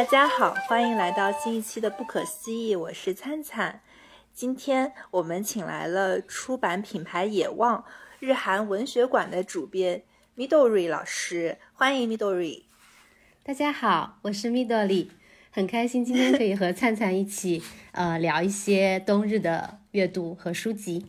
[0.00, 3.82] 大家好，欢迎来到新一期的《不可思议》，我是灿灿。
[4.32, 7.84] 今天我们请来了出版品牌野望
[8.18, 10.02] 日韩文学馆的主编
[10.38, 12.62] Midori 老师，欢迎 Midori。
[13.44, 15.08] 大家好，我是 Midori，
[15.50, 17.62] 很开心今天可以和灿灿一起
[17.92, 21.04] 呃聊一些冬日的阅读和书籍。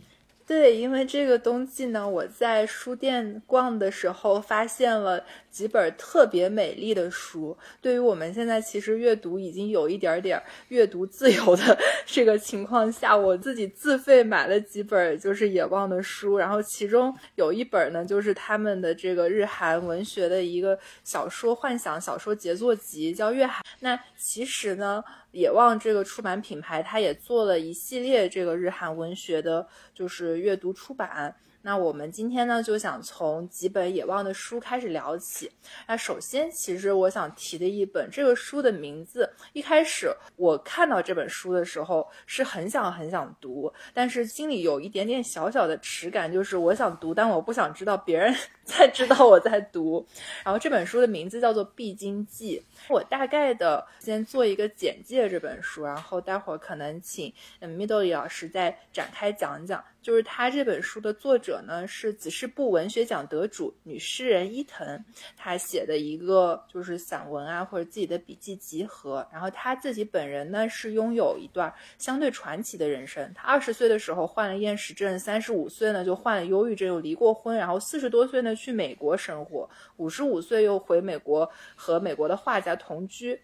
[0.46, 7.56] 对，因为这个冬季呢，我在书店逛的时候发现了几本特别美丽的书。
[7.82, 11.78] 对于我们现在其实阅读已经有一点点阅读自由的
[12.08, 23.62] 这个情况下，我自己自费买了几本就是野望的书，然后其中有一本呢，就是他们的这个日韩文学的一个小说幻想小说杰作集，叫《月海》。
[23.82, 25.04] 那其实呢。
[25.34, 29.66] 野望这个出版品牌，它也做了一系列这个日韩文学的，
[29.96, 31.34] 就是阅读出版。
[31.64, 35.52] 那我们今天呢，就想从几本野望的书开始聊起。
[35.88, 48.36] 那首先，其实我想提的一本，这个书的名字，一开始我看到这本书的时候是很想很想读，但是心里有一点点小小的耻感，就是我想读，但我不想知道别人
[48.72, 50.06] 才知道我在读。
[50.44, 52.60] 然后这本书的名字叫做《必经记》，
[52.94, 59.84] 我大概的先做一个简介这本书，然后待会儿可能请嗯 Middle 老师再展开讲讲。
[60.02, 65.00] 就是他这本书的作者呢，是子世部文学奖得主女诗人伊藤，
[65.38, 69.24] 他写的一个就是散文啊，或者自己的笔记集合。
[69.32, 73.32] 然后他自己本人呢，是拥有一段相对传奇的人生。
[73.36, 79.68] 他二十岁的时候患了厌食症，三十五岁呢就患了忧郁症，又离过婚，然后四十多岁呢去美国生活，
[79.98, 83.42] 五十五岁又回美国和美国的画家同居。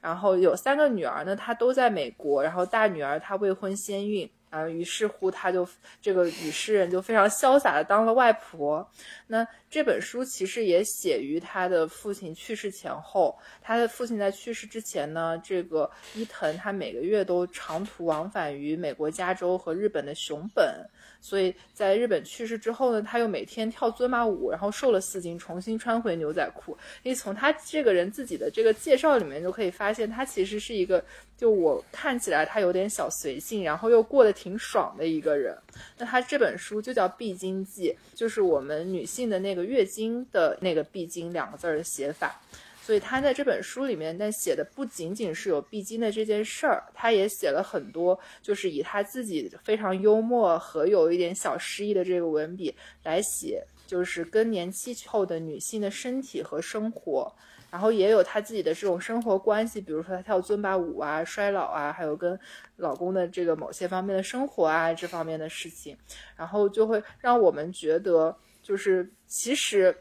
[0.00, 4.30] 然后有三个女儿呢，她都在美国，然后大女儿她未婚先孕。
[4.52, 5.66] 啊，于是乎，他就
[6.02, 8.86] 这个女诗人就非常潇洒的当了外婆。
[9.26, 13.34] 那这本书其实也写于他的父亲去世前后。
[13.62, 20.86] 他的父亲在去世之前呢，这个伊藤他每个月都长途往返于美国加州和日本的熊本。
[21.18, 26.76] 所以在日本去世之后呢，他又每天跳尊马舞，然后瘦了四斤，重新穿回牛仔裤。
[27.04, 31.02] 因为从他这个人自己的这个介绍里面就可以发现，他其实是一个，
[31.42, 35.52] 就我看起来他有点小随性，然后又过得挺爽的一个人。
[35.98, 42.40] 那他这本书就叫《必经记》，就是我们女性的那个月经的那个“必经”两个字的写法。
[42.80, 52.72] 所以他在这本书里面，但写的不仅仅是有必经的这件事儿，他也写了很多，就是以他自己非常幽默和有一点小诗意的这个文笔
[53.02, 57.34] 来写，就是更年期后的女性的身体和生活，
[57.72, 62.38] 然后也有她自己的这种生活关系，比如说她跳尊巴舞啊、衰老啊，还有跟
[62.76, 65.96] 老公的这个某些方面的生活啊这方面的事情，
[66.36, 69.96] 然后就会让我们觉得，就是其实。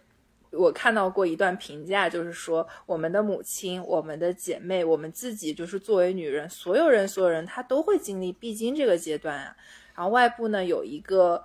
[0.53, 9.55] 我看到过一段评价，就是说我们的母亲、我们的姐妹、我们自己，就是作为女人，所有人、所有人，她都会经历必经这个阶段啊。
[9.95, 11.41] 然后外部呢有一个，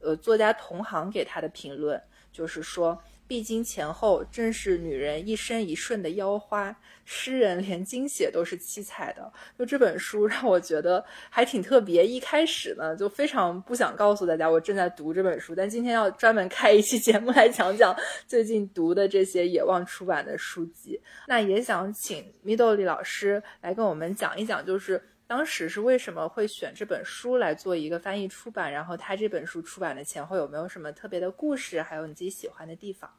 [0.00, 2.98] 呃，作家同行给她的评论，就是说。
[3.28, 6.76] 必经前后，正是女人一生一瞬的妖花。
[7.08, 9.32] 诗人连精血都是七彩的。
[9.56, 12.04] 就这本书让我觉得还挺特别。
[12.04, 17.94] 一开始呢，就非常不想告诉大家我正在读这本书，但今天要专门开一期节目来讲讲
[18.26, 21.00] 最近读的这些野望出版的书籍。
[21.28, 25.00] 那也想请 Midori 老师来跟我们讲一讲，就是。
[25.26, 28.72] 当时是为什么会选这本书来做一个翻译出版？
[28.72, 31.82] 然后他这本书出版的前后有没有什么特别的故事？
[31.82, 33.10] 还有你自己喜欢的地方？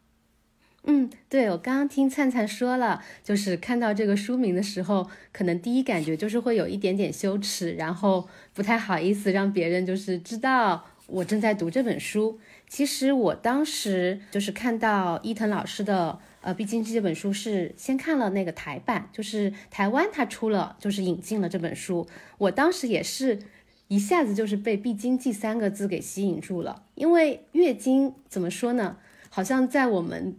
[0.83, 12.39] 嗯，对我刚刚听灿灿说了，就是看到这个书名的时候，可能第一感觉就是会有一点点羞耻，然后不太好意思让别人就是知道我正在读这本书。
[12.67, 16.19] 其实我当时就是看到伊藤老师的。
[16.41, 22.07] 呃，毕竟这本书是先看了那个台版，就是台湾它出了，就是引进了这本书。
[22.37, 23.39] 我当时也是
[23.89, 28.97] 一下子就是被“必经记”三个字给吸引住了，因为月经怎么说呢？
[29.29, 30.37] 好像在我们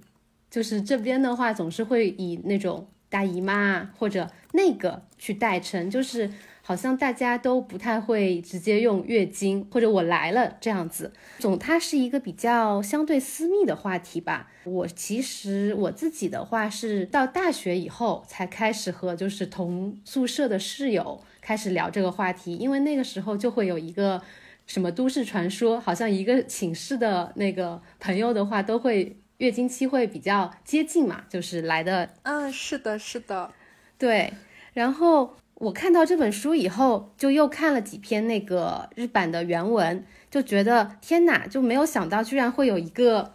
[0.50, 6.31] 就是这边的话，总是会以那种大姨妈或者那个去代称，就是。
[6.69, 14.50] 好像大家都不太会直接用月经或者我来了这样子，总它是一个比较相对私密的话题吧。
[14.65, 24.20] 我其实我自己的话是到大学以后才开始和就是同宿舍的室友开始聊这个话题，因为那个时候就会有一个
[24.67, 32.11] 什么都市传说，好像一个寝室的那个朋友的话都会月经期会比较接近嘛，就是来的。
[32.25, 33.50] 嗯，是的，是的，
[33.97, 34.35] 对，
[34.75, 35.35] 然后。
[35.58, 43.34] 我看到这本书以后，就又看了几篇那个日版的原文，就觉得天哪，就没有想到居然会有一个，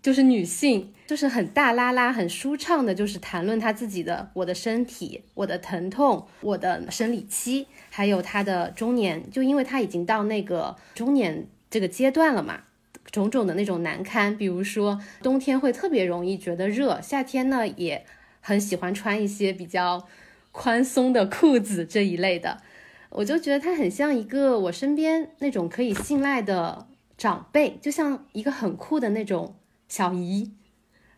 [0.00, 12.62] 就是女性就是很大拉拉、很舒畅的，就是谈论她自己的我的身体、我的疼痛、我的生理期，还有她的中年，就因为她已经到那个中年这个阶段了嘛，
[13.10, 18.06] 种种的那种难堪，比如说冬天会特别容易觉得热，夏天呢也
[18.40, 20.06] 很喜欢穿一些比较
[20.54, 22.62] 宽松的裤子这一类的，
[23.10, 26.86] 我就觉得他很像一个我身边那种可以信赖的
[27.18, 29.56] 长辈，就像一个很酷的那种
[29.88, 30.52] 小姨。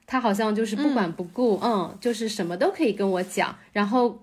[0.06, 3.59] 他好像就是不管不顾，嗯，就是什么都可以跟我讲。
[3.73, 4.21] 然后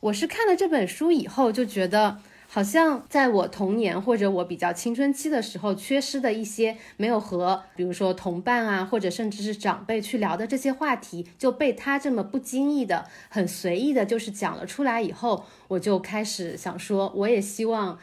[0.00, 2.18] 我是看了这本书以后，就觉得
[2.56, 17.98] 好像在我童年或者我比较青春期的时候，缺失的一些没有和比如说同伴啊，或者甚至是长辈去聊的这些话题，就被他这么不经意的、很随意的，就是讲了出来以后，我就开始想说，我也希望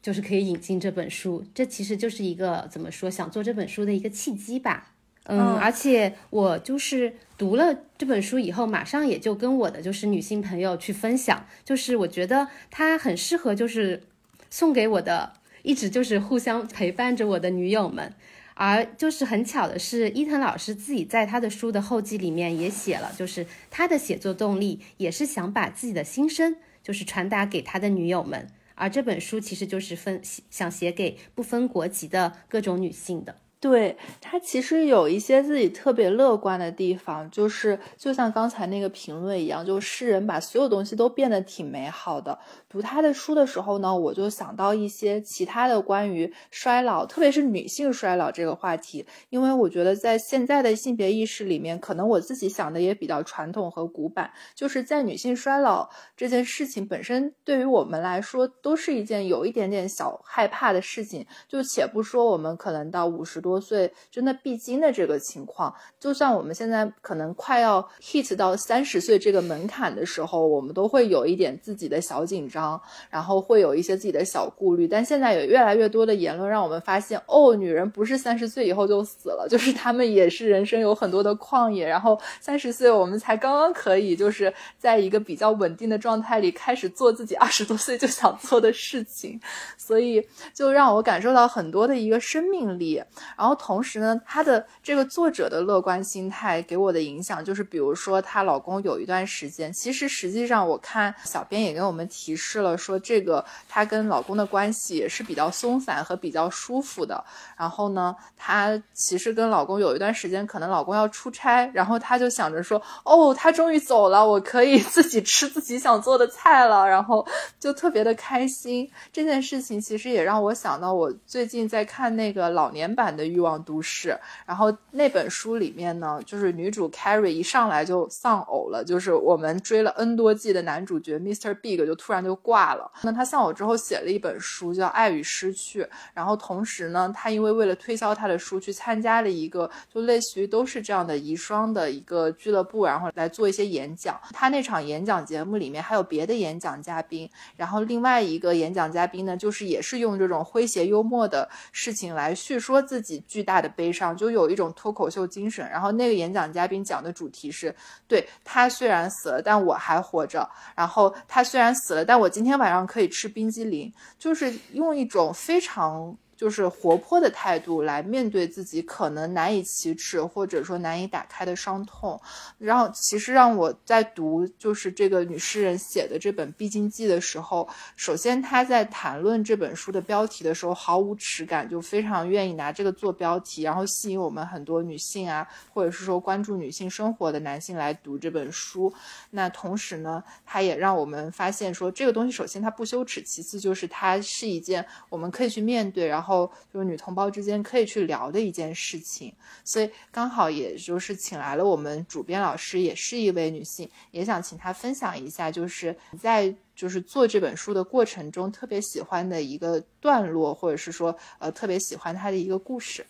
[0.00, 1.44] 就是可以引进这本书。
[1.52, 4.92] 这其实就是一个怎么说，想做这本书的一个契机吧。
[5.28, 14.02] 嗯，而且我就是读了这本书以后，马上也就跟我的就是女性朋友去分享，就是我觉得它很适合，就是
[14.48, 15.32] 送给我的
[15.62, 18.14] 一直就是互相陪伴着我的女友们。
[18.58, 28.46] 而就是很巧的是，伊藤老师自己在他的书的后记里面也写了，就是他的写作动力也是想把自己的心声就是传达给他的女友们。
[28.74, 33.36] 而这本书其实就是分想写给不分国籍的各种女性的。
[33.58, 42.38] 对他其实有一些自己特别乐观的地方，就是就像刚才那个评论一样，就诗人把所有东西都变得挺美好的。
[42.68, 61.26] 读他的书的时候呢，我就想到一些其他的关于衰老，特别是女性衰老这个话题，因为我觉得在现在的性别意识里面，可能我自己想的也比较传统和古板，就是在女性衰老这件事情本身，对于我们来说都是一件有一点点小害怕的事情。
[61.48, 72.80] 就且不说我们可能到五十多岁真的必经的这个情况，就算我们现在可能快要 hit 到三十岁这个门槛的时候，我们都会有一点自己的小紧张。
[73.10, 81.86] 然后会有一些自己的小顾虑，但现在有越来越多的言论让我们发现，哦，女人不是三十岁以后就死了，就是她们也是人生有很多的旷野。
[81.86, 89.40] 然后三十岁我们才刚刚可以，就是在一个比较稳定的状态里开始做自己二十多岁就想做的事情，
[89.76, 93.02] 所以就让我感受到很多的一个生命力。
[93.36, 102.60] 然后同时呢，她的这个作者的乐观心态给我的影响就是，比如说她老公有一段时间，其实实际上我看小编也给我们提示。
[102.60, 107.22] 了说这个她跟老公的关系也是比较松散和比较舒服的。
[107.56, 117.26] 然后呢，她其实跟老公有一段时间，可能老公要出差，然后她就想着说，哦，他终于走了，我可以 自己吃自己想做的菜了，然后
[117.60, 118.90] 就特别的开心。
[119.12, 124.08] 这件事情其实也让我想到，我最近在看那个老年版的《欲望都市》，
[124.46, 131.52] 然后那本书里面呢，就是女主 Carrie 一上来就丧偶了，就是我们追了 N 多季的男主角 Mr.
[131.60, 132.36] Big 就突然就。
[132.46, 132.88] 挂了。
[133.02, 135.82] 那他丧偶之后写了一本书，叫《爱与失去》。
[136.14, 144.20] 然后同时呢，他因为为了推销他的书，去参加了一个就类似于都是这样的遗孀的一个俱乐部，然后来做一些演讲。
[144.32, 147.28] 他那场演讲节目里面还有别的演讲嘉宾。
[147.56, 155.68] 然后另外一个演讲嘉宾呢，就是也是用这种诙谐幽默的事情来叙说自己巨大的悲伤，就有一种脱口秀精神。
[155.68, 157.74] 然后那个演讲嘉宾讲的主题是：
[158.06, 160.48] 对他虽然死了，但我还活着。
[160.76, 162.30] 然后他虽然死了，但我。
[162.36, 166.14] 今天晚上可以吃冰激凌，就是用一种非常。
[166.36, 172.20] 就是活泼的态度来面对自己可能难以启齿或者说难以打开的伤痛，
[172.58, 177.66] 然后其实让我在读就是这个女诗人写的这本《必经记》的时候，
[177.96, 188.92] 首先她在谈论这本书的标题的时候毫无耻感，就非常愿意拿这个做标题，然后吸引我们很多女性啊，或者是说关注女性生活的男性来读这本书。
[189.30, 196.25] 那同时呢，她也让我们发现说这个东西首先它不羞耻，其次就是它是一件我们可以去面对，然后。
[196.26, 199.32] 后就是女同胞之间可以去聊的一件事情，
[199.64, 213.06] 所以刚好也就是请来了我们主编老师，也是一位女性，也想请她分享一下，就是在就是做这本书的过程中特别喜欢的一个段落，或者是说呃特别喜欢她的一个故事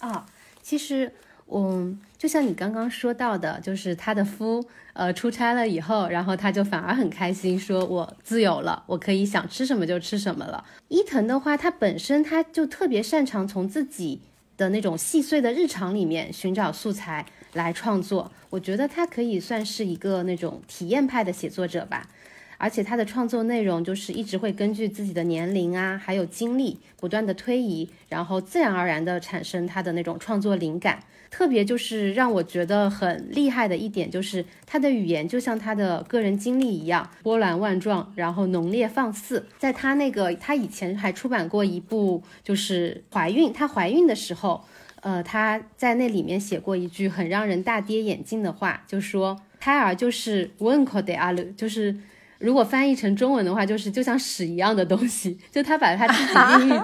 [0.00, 0.26] 啊，
[0.62, 1.10] 其实。
[1.54, 10.64] 嗯，就像你刚刚说到的，就是他的夫，呃，出差了以后，然后他就反而很开心，说我自由了，我可以想吃什么就吃什么了。
[10.88, 14.20] 伊藤的话，他本身他就特别擅长从自己
[14.56, 22.08] 的那种细碎的日常里面寻找素材来创作，我觉得他可以算是一个那种体验派的写作者吧。
[22.56, 31.02] 而且他的创作内容就是一直会根据自己的年龄啊，还有经历不断的推移，然后自然而然的产生他的那种创作灵感。
[31.32, 39.46] 特别就是让我觉得很厉害的一点，就是他的语言就像他的个人经历一样波澜万状，然后浓烈放肆。
[39.58, 44.62] 在他那个，他以前还出版过一部，就是怀孕，她怀孕的时候，
[45.00, 51.96] 呃，他在那里面写过一句很让人大跌眼镜的话，就说胎儿就是温克德阿鲁，就是
[52.40, 56.34] 如果翻译成中文的话，就是就像屎一样的东西，就他把他自己
[56.68, 56.82] 孕育，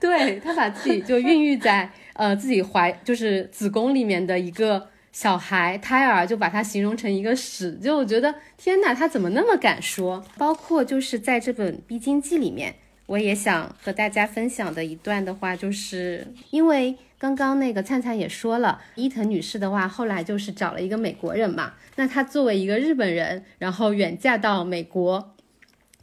[0.00, 1.90] 对他把自己就孕育在。
[2.14, 10.24] 呃，自己怀就是子宫里面的一个小孩胎儿，就把它形容成一个屎，就我觉得天哪，他怎么那么敢说？
[10.36, 12.74] 包括就是在这本《必经记》里面，
[13.06, 25.33] 我也想和大家分享的一段的话，就是因为刚刚那个灿灿也说了，伊藤女士的话，后来就是找了一个美国人嘛，那她作为一个日本人，然后远嫁到美国，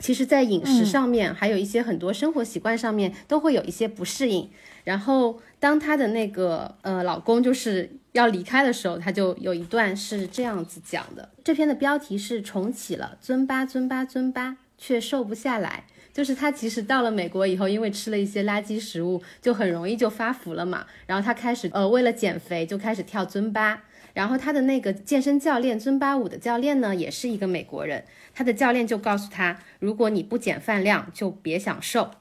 [0.02, 4.50] 其实，在饮食上面，还有一些很多生活习惯上面，都会有一些不适应，
[4.84, 5.40] 然后。
[5.62, 11.30] 当她的那个呃老公就是要离开的时候，她就有一段是这样子讲的。
[11.44, 15.84] 这篇的标题是重启了尊巴尊巴尊巴，却瘦不下来。
[16.12, 20.88] 就是她其实到了美国以后，因为吃了一些垃圾食物，就很容易就发福了嘛。
[21.06, 23.84] 然后她开始呃为了减肥，就开始跳尊巴。
[24.14, 28.04] 然后他的那个健身教练尊巴舞的教练呢，也是一个美国人。
[28.34, 32.12] 他的教练就告诉他，如果你不减饭量，就别想瘦。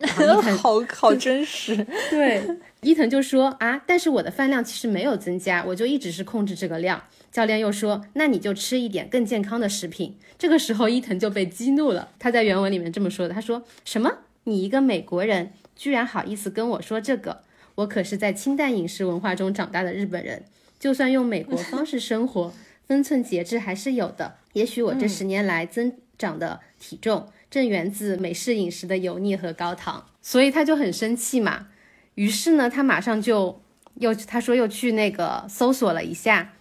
[0.56, 2.42] 好好真实， 对，
[2.80, 7.04] 伊藤就说啊，但是我的饭量其实没有增加，我就一直是控制这个量。
[7.30, 10.16] 教练又说，那你就吃一点更健康的食品。
[10.38, 14.10] 这个时候伊藤就被激怒了，他在原文里面这么说的，他说什么？
[14.44, 17.42] 你一个美国人居然好意思跟我说这个？
[17.74, 20.44] 我可是在清淡饮食文化中长大的日本人，
[20.80, 22.52] 就算用美国方式生活，
[22.88, 24.38] 分寸节制还是有的。
[24.54, 27.28] 也许我这十年来增长的体重。
[27.50, 31.66] 正源自美式饮食的油腻和高糖，所以他就很生气嘛。
[32.14, 33.60] 于是呢，他马上就
[33.96, 36.52] 又他说又去那个搜索了一下，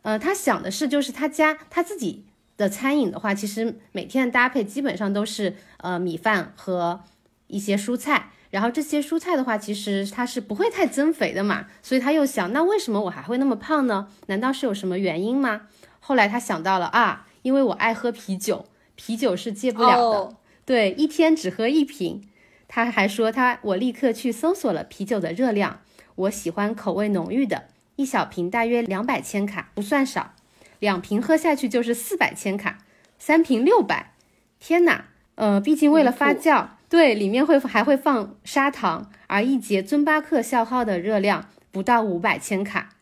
[0.00, 2.24] 呃，他想的是就是他家他自己
[2.56, 7.02] 的餐饮的话，其实每天的搭配基本上都是呃米饭和
[7.48, 11.66] 一些蔬菜，然后这些蔬菜的话，其实它是不会太增肥的嘛。
[11.82, 14.08] 所以他又想，那为什么我还会那么胖呢？
[14.26, 15.62] 难道是有什么原因吗？
[16.00, 18.66] 后来他想到了啊，因为我爱喝啤酒。
[19.02, 22.28] 啤酒是戒不了的，对，一天只喝一瓶。
[22.68, 25.80] 他还说他，我立刻去搜索了啤酒的热量，
[26.14, 30.34] 我喜欢口味浓郁的，一小瓶大约两百千卡，不算少，
[30.80, 32.80] 两瓶喝下去就是四百千卡，
[33.18, 34.12] 三瓶六百。
[34.58, 42.96] 天哪，呃，毕竟为了发酵，对，里面会还会放砂糖，而一节尊巴克消耗的热量不到五百千卡，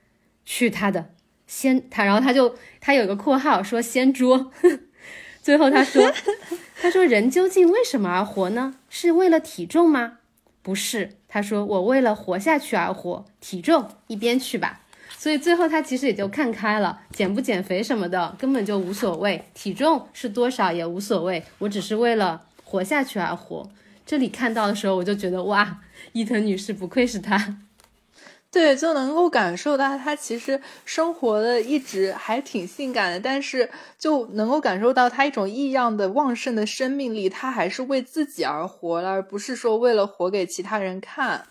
[0.44, 1.10] 去他的，
[1.46, 4.52] 先他，然后他就他有个括号说掀桌。
[5.42, 6.12] 最后他说：
[6.82, 8.74] “他说人究竟为什么而活呢？
[8.90, 10.18] 是为了体重吗？
[10.60, 11.16] 不是。
[11.26, 14.82] 他说我为了活下去而活，体重一边去吧。
[15.16, 23.70] 所以最后他其实也就看开了，减不减肥什么的根本就无所谓，体重是多少也无所谓，我只是为了活下去而活。
[24.04, 25.78] 这里看到的时候，我就觉得哇，
[26.12, 27.56] 伊藤女士不愧是她。
[28.50, 41.46] ”对，就能够感受到她其实生活的一直还挺性感的，但是就能够感受到她一种异样的旺盛的生命力，她还是为自己而活了，而不是说为了活给其他人看。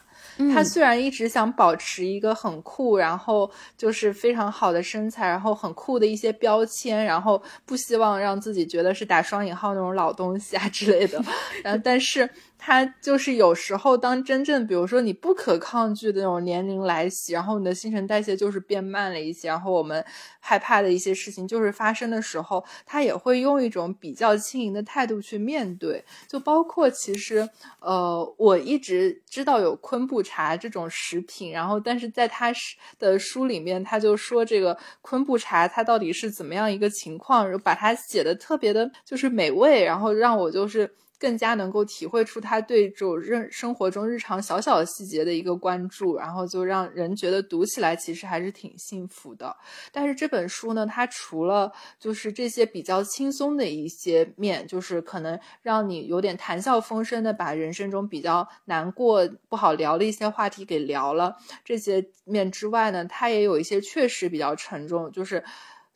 [0.54, 11.22] 他虽然一直想保持一个很酷，然后就是非常好的身材，然后很酷的一些标签，然后不希望让自己觉得是打双引号那种老东西啊之类的，
[11.64, 12.30] 然后但是。
[12.58, 20.04] 他就是有时候，当真正比如说你不可抗拒的那种年龄来袭，然后你的新陈代谢就是变慢了一些，然后我们
[20.40, 26.04] 害怕的一些事情就是发生的时候，他也会用一种比较轻盈的态度去面对。
[26.28, 27.48] 就包括其实，
[27.80, 32.52] 呃，我一直知道有昆布茶这种食品，然后但是在他
[32.98, 40.92] 的书里面，他就说这个昆布茶它到底是怎么样一个情况，把它写的特别的就是美味，然后让我就是。
[41.20, 49.56] 更加能够体会出他对这种日生活中日常小小的细节的一个关注，然后就让人觉得读起来其实还是挺幸福的。
[49.92, 65.44] 但是这本书呢，它除了就是这些比较轻松的一些面，就是可能让你有点谈笑风生的把人生中比较难过、不好聊的一些话题给聊了这些面之外呢，它也有一些确实比较沉重，就是。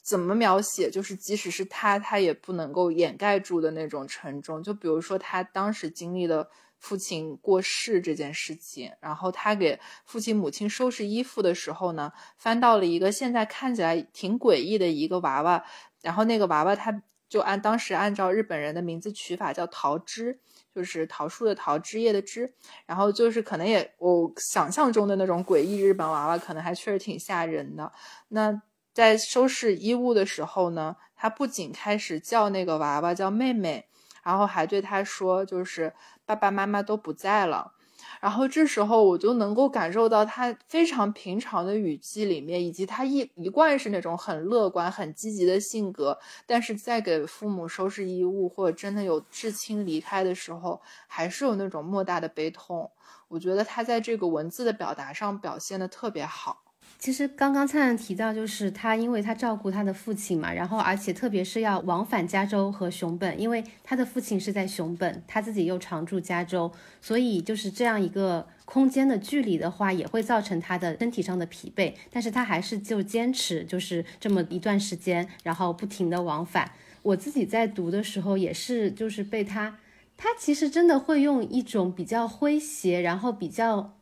[0.02, 0.90] 怎么描写？
[0.90, 4.62] 就是即使是他，他也不能够掩盖住的那种沉重。
[4.64, 15.64] 就比如说他当时经历了父亲过世这件事情，然后他给父亲母亲收拾衣服的时候呢，翻到了一个现在看起来挺诡异的一个娃娃，
[16.02, 20.40] 然后那个娃娃他就按当时按照日本人的名字取法叫桃枝，
[20.74, 22.52] 就是桃树的桃，枝叶的枝。
[22.88, 27.92] 然后就是可能也我想象中的那种诡异日本娃娃，可能还确实挺吓人的。
[28.30, 28.62] 那
[28.94, 33.86] 在收拾衣物的时候呢，他不仅开始叫那个娃娃叫妹妹，
[34.24, 35.94] 然后还对他说，就是
[36.26, 37.74] 爸爸妈妈都不在了。
[38.20, 52.92] 然后这时候我就能够感受到他非常平常的语气里面，以及他一一贯是那种很乐观、很积极的性格，但是在给父母收拾衣物或者真的有至亲离开的时候，还是有那种莫大的悲痛。
[53.28, 56.71] 我觉得他在这个文字的表达上表现的特别好。
[57.02, 71.92] 其实刚刚灿灿提到，就是他因为他照顾他的父亲嘛，然后而且特别是要往返加州和熊本，因为他的父亲是在熊本，他自己又常住加州，所以就是这样一个空间的距离的话，也会造成他的身体上的疲惫。
[72.12, 76.72] 但是他还是就坚持，就是这么一段时间，然后不停的往返。
[77.02, 79.80] 我自己在读的时候也是，就是被他，
[80.16, 83.96] 他其实真的会用一种比较诙谐，然后比较。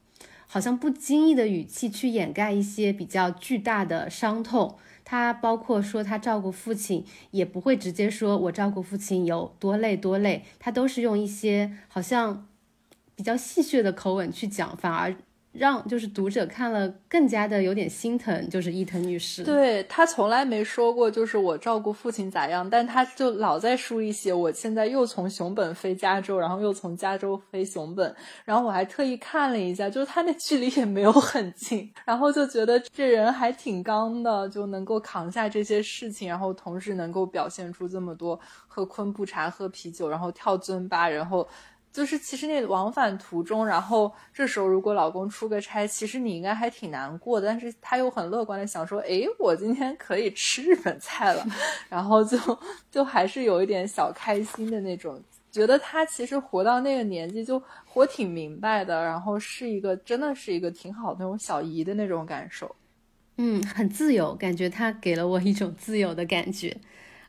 [0.52, 4.78] 好像不经意的语气去掩盖一些比较巨大的伤痛。
[5.06, 12.48] 他包括说他照顾父亲，也不会直接说我照顾父亲有多累多累，他都是用一些好像
[13.16, 15.16] 比较戏谑的口吻去讲，反而。
[15.52, 19.44] 让就是读者看了更加的有点心疼，就是伊藤女士。
[19.44, 28.16] 对她从来没说过就是我照顾父亲咋样，但她就老在书里写我现在又从熊本飞加州，然后又从加州飞熊本，
[28.46, 41.48] 然后我还特意看了一下，就是他那距离也没有很近，然后就觉得这人还挺刚的，就能够扛下这些事情，然后同时能够表现出这么多喝昆布茶、喝啤酒，然后跳尊巴，然后。
[41.92, 47.48] 就是其实那往返途中，然后这时候如果老公出个差，其实你应该还挺难过的。
[47.48, 51.46] 但是他又很乐观的想说，哎，我今天可以吃日本菜了，
[51.90, 52.38] 然后就
[52.92, 55.20] 就还是有一点小开心的那种，
[55.52, 62.74] 觉得他其实活到那个年纪就活挺明白的，然后是一个真的是一个挺好的那种小姨的那种感受，
[63.38, 66.78] 嗯，很自由，感觉他给了我一种自由的感觉。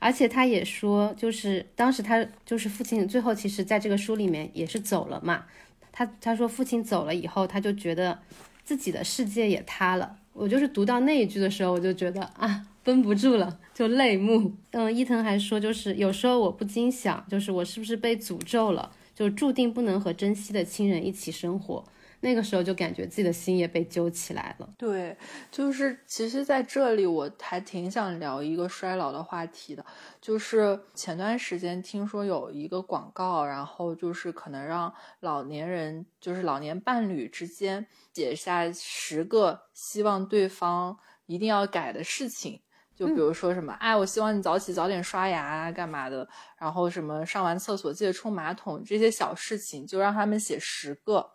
[0.00, 5.44] 而且他也说，就是当时他就是父亲最后其实在这个书里面也是走了嘛。
[5.92, 8.18] 他他说父亲走了以后，他就觉得
[8.64, 10.16] 自己的世界也塌了。
[10.32, 14.54] 我就是读到那一句的时候，我就觉得啊，绷不住了，就泪目。
[14.70, 21.84] 嗯，伊藤还说，就是有时候我不禁想，就是我是不是被诅咒了，就注定不能和珍惜的亲人一起生活。
[22.20, 24.68] 那个时候就感觉自己的心也被揪起来了。
[24.76, 25.16] 对，
[25.50, 29.84] 就是其实在这里我还挺想聊一个衰老的话题的，
[30.20, 42.60] 就是前段时间听说有一个广告，然后就是可能让老年人，就是老年伴侣之间写下十个希望对方一定要改的事情。
[43.00, 46.28] 就比如说什么，哎，我希望你早起早点刷牙啊，干嘛的？
[46.58, 51.26] 然后什么上完厕所记得冲马桶，这些小事情就让他们写十个，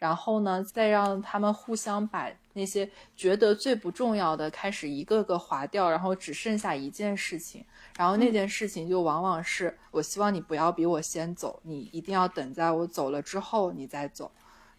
[0.00, 7.64] 然后呢，再让他们互相把那些觉得最不重要的开始一个个划掉，然后只剩下一件事情，
[7.96, 14.28] 然后那件事情就往往是我希望你不要比我先走，你一定要等在我走了之后你再走。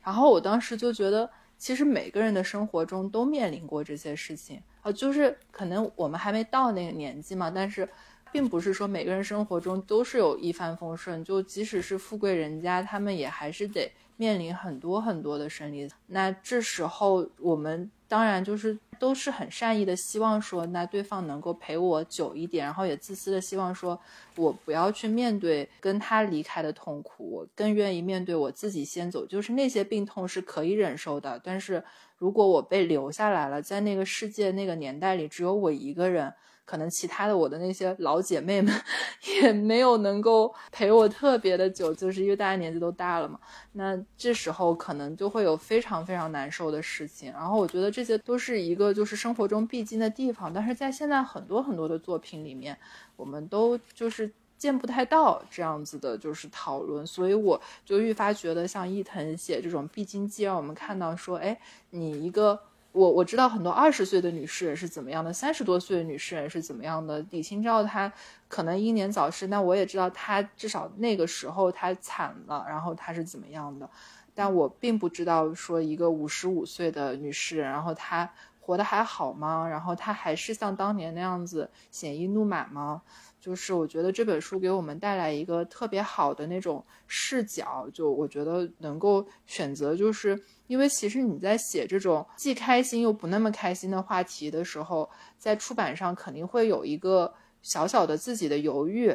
[0.02, 4.62] 然后我当时就觉得，其实每个人的生活中都面临过这些事情。
[4.84, 7.88] 啊，就是可能我们还没到那个年纪嘛，但是，
[8.32, 15.90] 并不是说每个人生活中都是有一帆风顺，就即使是富贵人家，他们也还是得面临很多很多的生离。
[16.08, 23.98] 那这时候我们当然就是都是很善意的，希望说那对方能够陪我久一点，然后也自私的希望说
[24.36, 31.82] 我不要去面对跟他离开的痛苦，我更愿意面对我自己先走，就是那些病痛是可以忍受的，但是。
[32.24, 36.34] 如果我被留下来了，在那个世界那个年代里，只有我一个人，
[36.64, 38.74] 可能其他的我的那些老姐妹们
[39.42, 43.38] 也没有能够陪我特别的久，就是因为大家年纪都大了嘛。
[43.74, 47.30] 那这时候可能就会有非常非常难受的事情。
[47.34, 52.78] 然后我觉得这些都是一个就是生活中必经的地方，但是在现在很多很多的作品里面，
[53.18, 54.32] 我们都就是。
[54.64, 62.58] 见不太到这样子的，就是讨论，所以我就愈发觉得，像伊藤写这种必经记，让我们看到说，哎，你一个
[62.94, 67.20] 我我知道很多二十岁的女士人是怎么样的，三十多岁的女士人是怎么样的。
[67.32, 68.10] 李清照她
[68.48, 73.90] 可能英年早逝，那我也知道她至少那个时候她惨了，然后她是怎么样的，
[74.34, 79.68] 但我并不知道说一个五十五岁的女士人，然后她活得还好吗？
[79.68, 83.02] 然后她还是像当年那样子鲜衣怒马吗？
[83.44, 99.14] 就是我觉得这本书给我们带来一个特别好的那种视角，就我觉得能够选择，就是因为其实你在写这种既开心又不那么开心的话题的时候，在出版上肯定会有一个小小的自己的犹豫。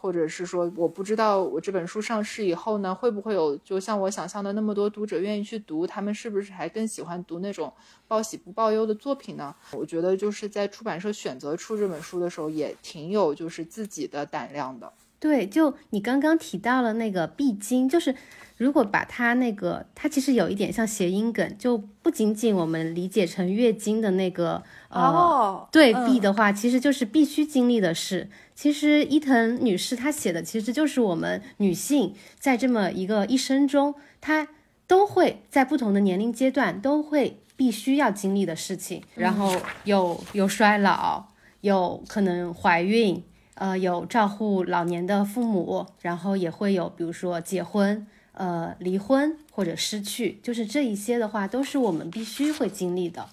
[0.00, 5.86] 或者是说，我不知道我这本书上市以后呢，会不会有就像我想象的那么多读者愿意去读？
[5.86, 7.72] 他们是不是还更喜欢读那种
[8.06, 9.54] 报喜不报忧的作品呢？
[9.72, 14.92] 我觉得就是在出版社选择出这本书的时候，也挺有就是自己的胆量的。
[15.20, 18.14] 对，就你刚刚提到了那个必经，就是。
[18.58, 28.28] 如果把它那个，它其实有一点像谐音梗，就不仅仅我们理解成月经的那个，呃，对必的话，其实就是必须经历的事。
[28.58, 34.48] 其实伊藤女士她写的，其实就是我们女性在这么一个一生中，她
[34.88, 39.00] 都会在不同的年龄阶段都会必须要经历的事情。
[39.14, 41.26] 然后有有衰老，
[41.60, 43.22] 有可能怀孕，
[43.54, 48.04] 呃，有照顾老年的父母，然后也会有比如说结婚。
[48.32, 53.28] 呃，离婚或者失去，就是这一些的话，都是我们必须会经历的。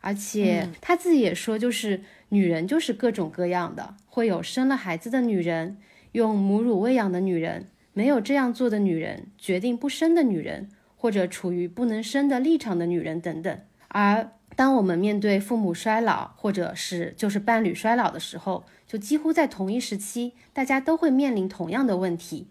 [0.00, 5.78] 而且他自己也说，就是女人就是各种各样的，会有生了孩子的女人，
[6.12, 13.58] 用母乳喂养的女人，没有这样做的女人，决定不生的女人，或者处于不能生的立场的女人等等。
[13.88, 22.48] 而当我们面对父母衰老，或者是就是伴侣衰老的时候，就几乎在同一时期，大家都会面临同样的问题。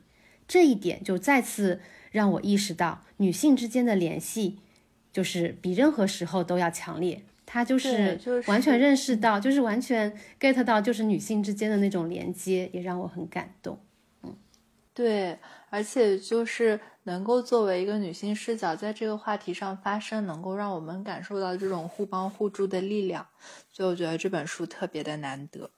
[0.47, 1.79] 这一点就再次
[2.11, 4.59] 让我意识到，女性之间的联系
[5.11, 7.23] 就是比任何时候都要强烈。
[7.55, 13.79] 她就是完全认识到，就是完全 get 到，就是女性之间的那种连接，也让我很感动。
[14.23, 14.35] 嗯，
[14.93, 15.39] 对，
[15.69, 23.25] 而且就是能够作为一个女性视角，在这个话题上发声，能够让我们感受到这种互帮互助的力量。
[23.71, 25.71] 所以我觉得这本书特别的难得。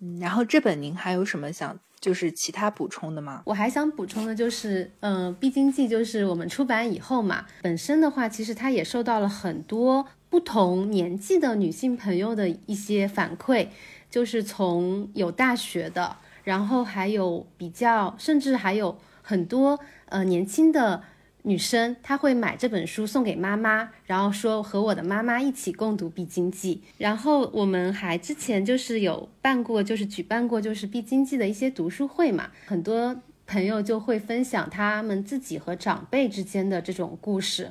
[0.00, 1.78] 嗯，然后这本您还有什么想？
[1.98, 3.42] 就是其他补充的吗？
[3.46, 13.68] 我还想补充的就是，嗯，《必经记》就是我们出版以后嘛，本身的话，其实它也受到了很多不同年纪的女性朋友的一些反馈，
[14.10, 21.02] 就是从有大学的，然后还有比较，甚至还有很多呃年轻的。
[21.48, 26.82] 女生她会买这本书送给妈妈，然后说和我的妈妈一起共读《必经记》。
[26.98, 33.14] 然后我们还之前就是有办过，就是举办过就是《必经记》的一些读书会嘛，很多
[33.46, 37.70] 朋友就会分享他们自己和长辈之间的这种故事。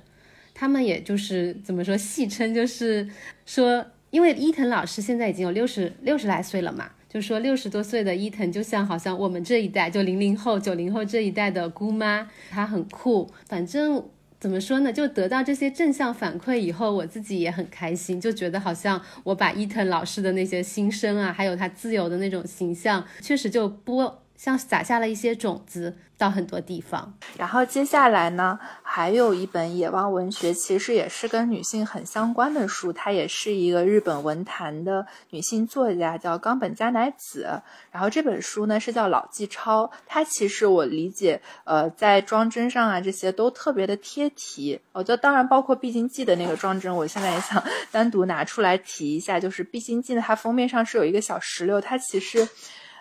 [0.55, 3.07] 他们也就是怎么说，戏称就是
[3.45, 6.89] 说，因为伊藤老师现在已经有六十六十来岁了嘛。
[7.07, 13.31] 就说六十多岁的伊藤，就像好像我们这一代，就零零后、九零后这一代的姑妈，她很酷。
[13.47, 14.03] 反正
[14.37, 24.24] 怎么说呢，就得到这些正向反馈以后，我自己也很开心，就觉得好像我把伊藤老师的那些心声啊，还有他自由的那种形象，确实就播。
[24.37, 37.61] 像撒下了一些种子到很多地方，然后接下来呢，还有一本野望文学，其实也是跟女性很相关的书，它也是一个日本文坛的女性作家，叫冈本加乃子。
[37.91, 44.79] 然后这本书呢是叫老纪抄，它其实我理解，呃，在装帧上啊这些都特别的贴题。
[44.93, 52.47] 我觉得当然包括《必经记》的那个装帧，我现在也想单独拿出来提一下，就是《必经记》，它封面上是有一个小石榴，它其实。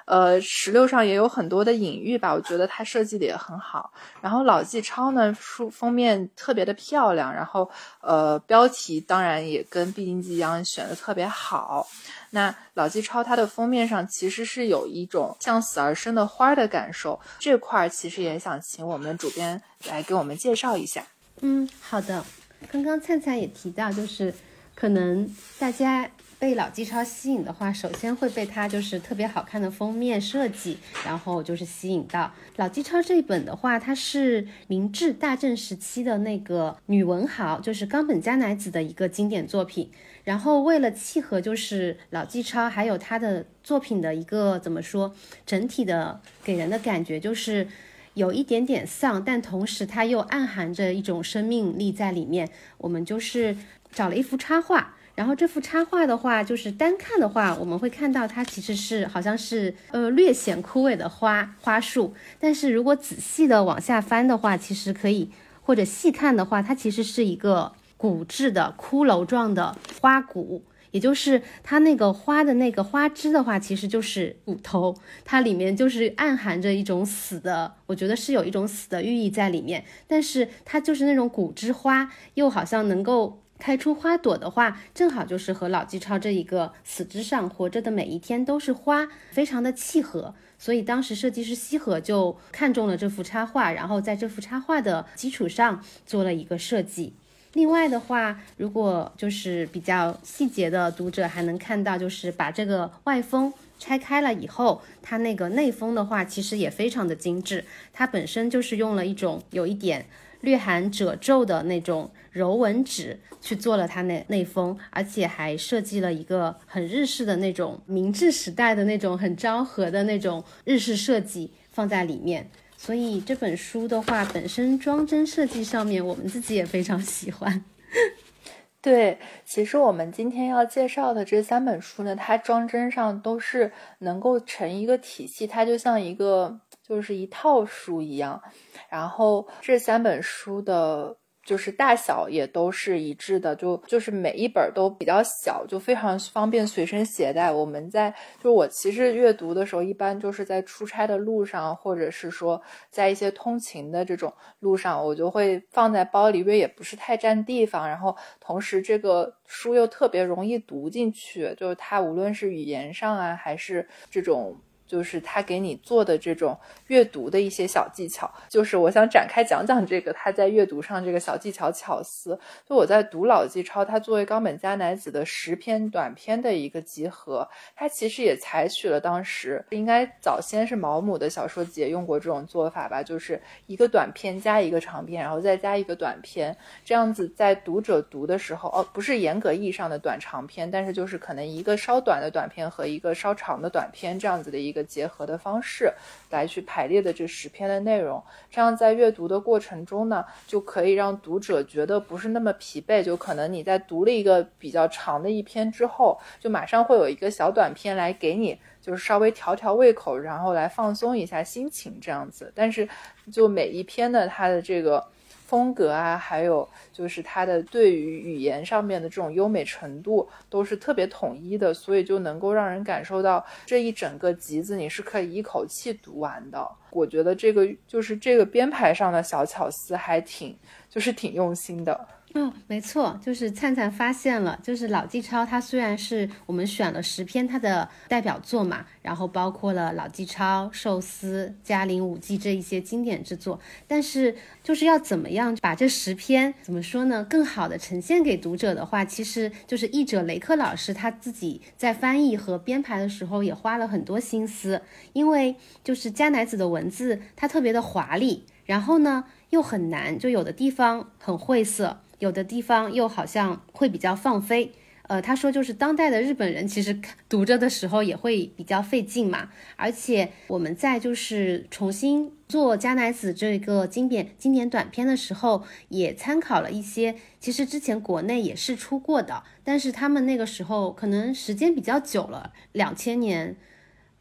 [0.06, 3.92] 呃，石榴上也有很多的隐喻吧，我觉得它设计的也很好。
[4.20, 11.86] 然后老纪抄呢，书封面特别的漂亮，然后呃，标题当然也跟《必经记》一样选的特别好。
[12.30, 21.02] 那老纪抄它的封面上其实是有一种向死而生的花的感受，这块儿其实也想请我们主编来给我们介绍一下。
[21.40, 22.24] 嗯，好的。
[22.70, 24.34] 刚刚灿灿也提到，就是
[24.74, 26.10] 可能大家。
[26.44, 39.90] 被老纪超吸引的话，首先会被它就是特别好看的封面设计，然后就是吸引到老纪超这一本的话，它是明治大正时期的那个女文豪，就是冈本加乃子的一个经典作品。
[40.22, 45.14] 然后为了契合就是老纪超还有他的作品的一个怎么说，
[45.46, 47.66] 整体的给人的感觉就是
[48.12, 52.50] 有一点点丧，但同时它又暗含着一种生命力在里面。
[52.76, 53.56] 我们就是
[53.90, 54.96] 找了一幅插画。
[55.14, 65.30] 然后这幅插画的话，就是单看的话，我们会看到它其实是好像是呃略显枯萎的花花束，但是如果仔细的往下翻的话，其实可以
[65.62, 83.40] 或者细看的话，它其实是一个骨质的骷髅状的花骨，也就是它那个花的那个花枝的话，其实就是骨头，它里面就是暗含着一种死的，我觉得是有一种死的寓意在里面，但是它就是那种骨枝花，又好像能够。
[83.58, 90.34] 开出花朵的话，正好就是和老纪超这一个死之上活着的每一天都是花，非常的契合。
[90.58, 97.12] 所以当时设计师西河就看中了这幅插画，然后在这幅插画的基础上做了一个设计。
[97.52, 107.64] 另外的话，如果就是比较细节的读者还能看到，就是把这个外封拆开了以后，它那个内封的话，其实也非常的精致。
[107.92, 110.06] 它本身就是用了一种有一点
[110.44, 122.48] 略含褶皱的那种柔纹纸去做了它那内封，而且还设计了一个很日式的那种明治时代的那种很昭和的那种日式设计放在里面。
[122.76, 127.64] 所以这本书的话，本身装帧设计上面，我们自己也非常喜欢。
[128.82, 138.40] 对，其实我们今天要介绍的这三本书呢，它装帧上都是能够成一个体系，它就像一个就是一套书一样。
[138.88, 141.16] 然后这三本书的。
[141.46, 147.52] 就是大小也都是一致的，就就是每一本都比较小，就非常方便随身携带。
[147.52, 157.86] 我们在就我其实阅读的时候，一般就是在出差的路上，或者是说在一些通勤的这种路上，我就会放在包里，因为也不是太占地方。
[157.86, 164.56] 然后同时这个书又特别容易读进去，就是它无论是语言上啊，还是这种。
[164.94, 172.38] 就是他给你做的这种阅读的一些小技巧，就是我想展开讲讲这个他在阅读上这个小技巧巧思。
[172.64, 194.83] 就我在读老纪超，他作为冈本加乃子的十篇短篇的一个集合，他其实也采取了当时应该早先是毛姆的小说集也用过这种做法吧，就是一个短篇加一个长篇，然后再加一个短篇，这样子在读者读的时候，哦，不是严格意义上的短长篇，但是就是可能一个稍短的短篇和一个稍长的短篇这样子的一个。
[194.84, 195.92] 结合的方式
[196.30, 203.02] 来去排列的这十篇的内容，这样在阅读的过程中呢，就可以让读者觉得不是那么疲惫。
[203.02, 212.52] 就可能你在读了一个比较长的一篇之后，就马上会有一个小短篇来给你，就是稍微调调胃口，然后来放松一下心情这样子。
[212.54, 212.88] 但是
[213.32, 215.04] 就每一篇的它的这个。
[215.46, 226.66] 风格啊，还有就是它的对于语言上面的这种优美程度，都是特别统一的，所以就能够让人感受到这一整个集子你是可以一口气读完的。
[226.90, 230.56] 我觉得这个就是这个编排上的小巧思还挺，
[230.88, 232.08] 就是挺用心的。
[232.36, 262.00] 嗯，没错，就是灿灿发现了，就是老纪超，他虽然是我们选了十篇他的代表作嘛，然后包括了老纪超、寿司、嘉陵五季这一些经典之作，但是就是要怎么样把这十篇怎么说呢，更好的呈现给读者的话，其实就是译者雷克老师他自己在翻译和编排的时候也花了很多心思，因为就是加乃子的文字它特别的华丽，然后呢又很难，就有的地方很晦涩。
[262.18, 264.72] 有的地方又好像会比较放飞，
[265.02, 266.98] 呃，他说就是当代的日本人其实
[267.28, 283.56] 读着的时候也会比较费劲嘛，而且我们在就是重新做加乃子这个经典经典短片的时候，也参考了一些其实之前国内也是出过的，但是他们那个时候可能时间比较久了，两千年。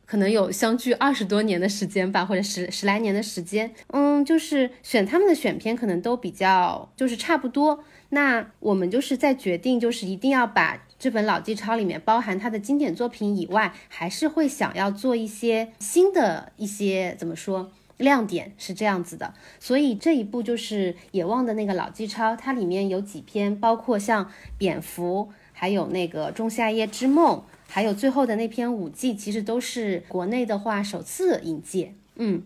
[0.06, 7.84] 可能有相距二十多年的时间吧，或者十十来年的时间，嗯，就是选他们的选片可能都比较就是差不多。
[8.10, 19.34] 那我们就是在决定，就是一定要把这本老纪抄里面包含他的经典作品以外，还是会想要做一些新的一些怎么说亮点是这样子的。
[19.60, 27.44] 所以这一部就是野望的那个老纪抄，它里面有几篇，包括像蝙蝠，还有那个仲夏夜之梦。
[27.74, 32.44] 还有最后的那篇五季，其实都是国内的话首次引介，嗯，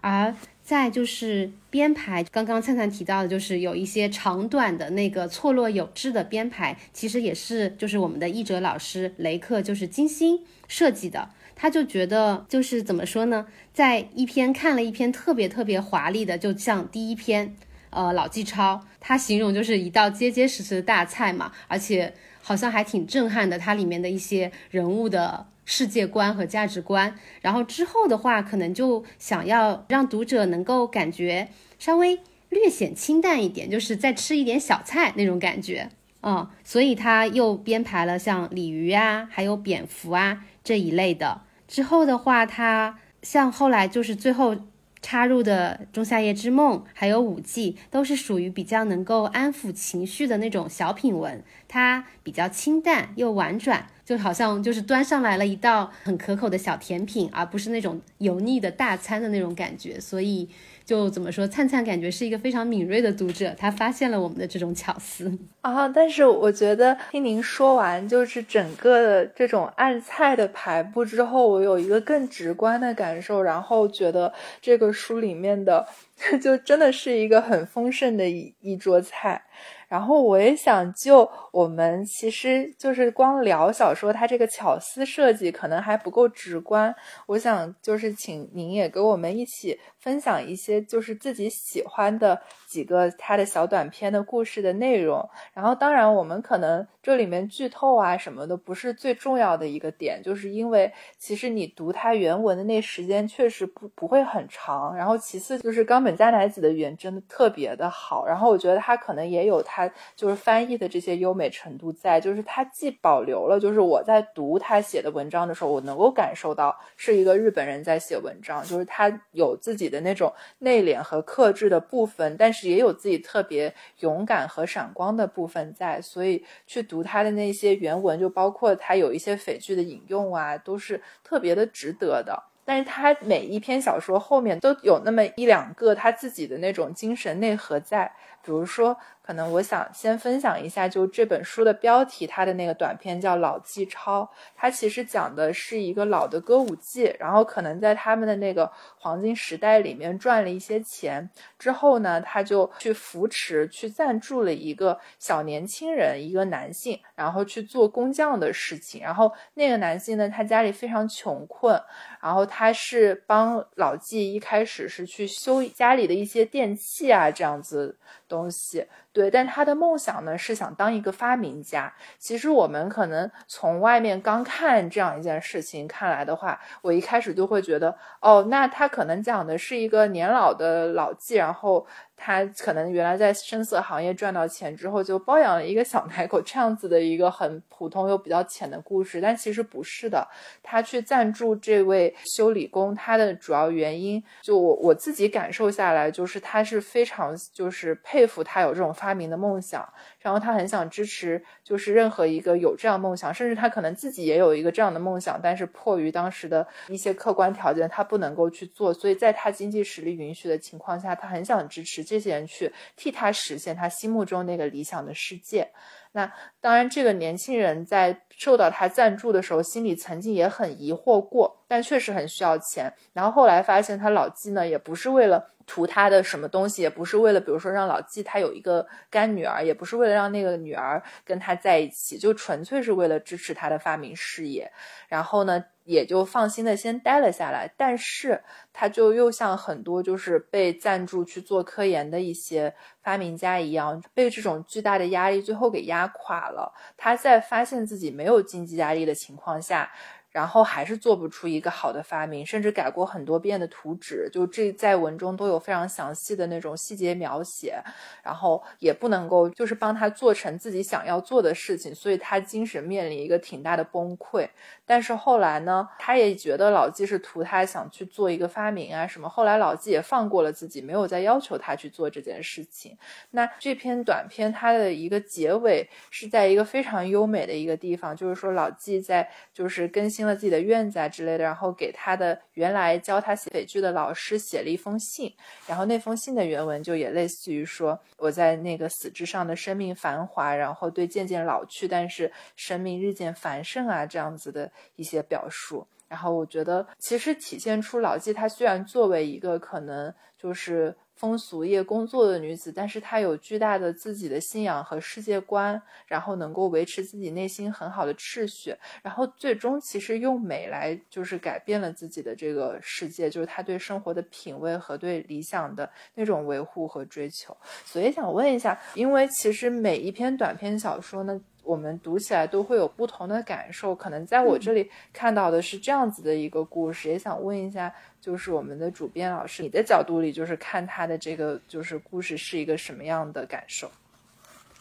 [0.00, 17.54] 而再就是编排，刚刚灿灿提到的，就是有一些长短的那个错落有致的编排，其实也是就是我们的译者老师雷克就是精心设计的，他就觉得就是怎么说呢，在一篇看了一篇特别特别华丽的，就像第一篇，
[17.90, 22.14] 呃，老纪超，他形容就是一道结结实实的大菜嘛，而且。
[22.42, 27.14] 好像还挺震撼的，它里面的一些人物的世界观和价值观。
[27.40, 31.48] 然后之后的话，可能就想要让读者能够感觉
[31.78, 35.88] 稍微略显清淡一点，就是再吃一点小菜那种感觉
[36.20, 36.50] 啊。
[36.64, 41.42] 所以他又编排了像鲤鱼啊，还有蝙蝠啊这一类的。
[41.68, 44.56] 之后的话，他像后来就是最后。
[45.02, 60.48] 插入的《仲夏夜之梦》还有《五季》都是属于比较能够安抚情绪的那种小品文，它比较清淡又婉转，就好像就是端上来了一道很可口的小甜品，而不是那种油腻的大餐的那种感觉，所以。
[60.90, 65.88] 就怎么说，灿灿感觉是一个非常敏锐的读者，他发现了我们的这种巧思 啊。
[65.88, 75.86] 但是我觉得听您说完就是整个这种暗菜的排布之后，我有一个更直观的感受，然后觉得这个书里面的
[76.42, 79.40] 就真的是一个很丰盛的一一桌菜。
[79.88, 86.94] 然后我也想就我们其实就是光聊小说，它这个巧思设计可能还不够直观。
[87.26, 95.26] 我想就是请您也给我们一起分享一些就是自己喜欢的几个他的小短片的故事的内容。
[95.54, 104.94] 然后当然我们可能这里面剧透啊什么的不是最重要的一个点，就是因为其实你读它原文的那时间确实不不会很长。
[104.94, 108.26] 然后其次就是冈本加乃子的语言真的特别的好。
[108.26, 109.70] 然后我觉得他可能也有他。
[109.70, 132.44] 他就是翻译的这些优美程度在，就是他既保留了，就是我在读他写的文章的时候，我能够感受到是一个日本人在写文章，就是他有自己的那种内敛和克制的部分，但是也有自己特别勇敢和闪光的部分在，所以去读他的那些原文，就包括他有一些匪剧的引用啊，都是特别的值得的。
[132.62, 138.96] 但是他每一篇小说后面都有那么一两个他自己的那种精神内核在，比如说。
[139.22, 144.22] 可能我想先分享一下，就这本书的标题，它的那个短片叫《老纪抄》，
[144.56, 159.00] 它其实讲的是一个老的歌舞伎，然后可能在他们的那个黄金时代里面赚了一些钱之后呢，他就去扶持、去赞助了一个小年轻人，一个男性，然后去做工匠的事情。
[159.00, 161.80] 然后那个男性呢，他家里非常穷困，
[162.20, 167.96] 然后他是帮老纪一开始是去修家里的一些电器啊，这样子
[168.30, 168.88] 东西。
[169.12, 171.92] 对，但他的梦想呢是想当一个发明家。
[172.18, 181.86] 其实我们可能从外面刚看这样一件事情看来的话，我一开始就会觉得，哦，那他可能讲的是一个年老的老纪，然后。
[182.22, 189.22] 他可能原来在深色行业赚到钱之后，就包养了一个小奶狗，这样子的一个很普通又比较浅的故事。
[189.22, 190.28] 但其实不是的，
[190.62, 199.88] 他去赞助这位修理工，他的主要原因，就我我自己感受下来，就是他是非常就是佩服他有这种发明的梦想。
[200.18, 208.92] 然后他很想支持，就是任何一个有这样梦想，甚至他可能自己也有一个这样的梦想，但是迫于当时的一些客观条件，他不能够去做。
[208.92, 215.70] 所以在他经济实力允许的情况下，他很想支持这些人去替他实现他心目中那个理想的世界。
[216.12, 222.92] 那当然，这个年轻人在受到他赞助的时候，心里曾经也很疑惑过，但确实很需要钱。
[223.12, 225.50] 然后后来发现，他老纪呢，也不是为了。
[225.66, 234.72] 图他的什么东西，也不是为了，比如说让老纪他有一个干女儿，也不是为了让那个女儿跟他在一起，就纯粹是为了支持他的发明事业。
[235.06, 237.68] 然后呢，也就放心的先待了下来。
[237.76, 242.72] 但是他就又像很多就是被赞助去做科研的一些
[243.02, 246.72] 发明家一样，被这种巨大的压力最后给压垮了。
[246.96, 249.90] 他在发现自己没有经济压力的情况下。
[250.32, 257.82] 然后还是做不出一个好的发明，甚至改过很多遍的图纸，就这在文中都有非常详细的那种细节描写。
[258.22, 264.48] 然后也不能够就是帮他做成自己想要做的事情，所以他精神面临一个挺大的崩溃。
[264.90, 269.28] 但是后来呢，他也觉得老纪是图他想去做一个发明啊什么。
[269.28, 272.96] 后来老纪也放过了自己，没有再要求他去做这件事情。
[273.30, 280.26] 那这篇短片它的一个结尾是在一个非常优美的一个地方，就是说老纪在就是更新。
[280.26, 285.34] 了自己的院子啊之类的，然后给他的原来教他写匪剧的老师写了一封信，
[285.66, 295.86] 然后那封信的原文就也类似于说我在那个死之上的生命繁华，然后对渐渐老去但是生命日渐繁盛啊这样子的一些表述。
[296.08, 300.96] 然后我觉得其实体现出老纪她虽然作为一个可能就是。
[301.20, 317.54] 风俗业工作的女子，但是她有巨大的自己的信仰和世界观，然后能够维持自己内心很好的秩序，然后最终其实用美来就是改变了自己的这个世界，就是她对生活的品味和对理想的那种维护和追求。
[317.84, 321.38] 所以想问一下，因为其实每一篇短篇小说呢。
[321.62, 333.90] 我们读起来都会有不同的感受，可能在我这里看到的是这样子的一个故事，也想问一下，就是我们的主编老师，你的角度里，就是看他的这个就是故事是一个什么样的感受？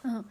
[0.03, 0.23] 嗯，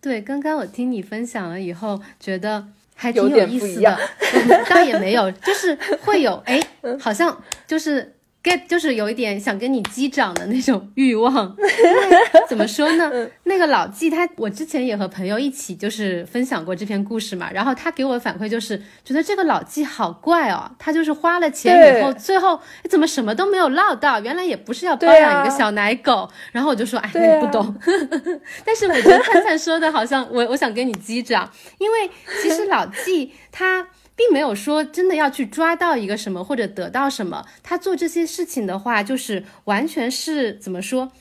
[0.00, 3.98] 对，刚刚我听你分享了以后，觉得还挺有意思的，
[4.68, 6.60] 倒也没有，就是会有，哎，
[7.00, 8.15] 好像就是。
[8.46, 11.56] Get 就是有一点想跟你击掌的那种欲望，
[12.48, 13.10] 怎么说呢？
[13.42, 27.74] 那个老纪他，我之前也和朋友一起就是分享过这篇故事嘛，然后他给我的反馈就是觉得这个老纪好怪哦，他就是花了钱以后，最后怎么什么都没有捞到，原来也不是要包养一个小奶狗，然后我就说哎，你不懂，
[28.64, 32.08] 但是我觉得灿灿说的好像我我想跟你击掌，因为
[32.40, 33.88] 其实老纪他。
[34.16, 37.44] 并没有说真的要去抓到一个什么或者得到什么。
[37.62, 41.12] 他做这些事情的话，就是完全是怎么说，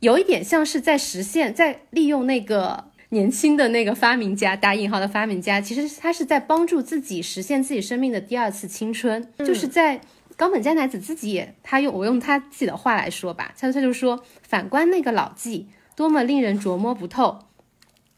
[0.00, 10.00] 有一点像是在实现，在利用那个年轻的那个发明家（打引号的发明家），其实他是在帮助自己实现自己生命的第二次青春，就是在。
[10.34, 17.38] 冈本加乃子自己也，他用我用他自己的话来说吧，他他就说，反观那个老纪，多么令人琢磨不透。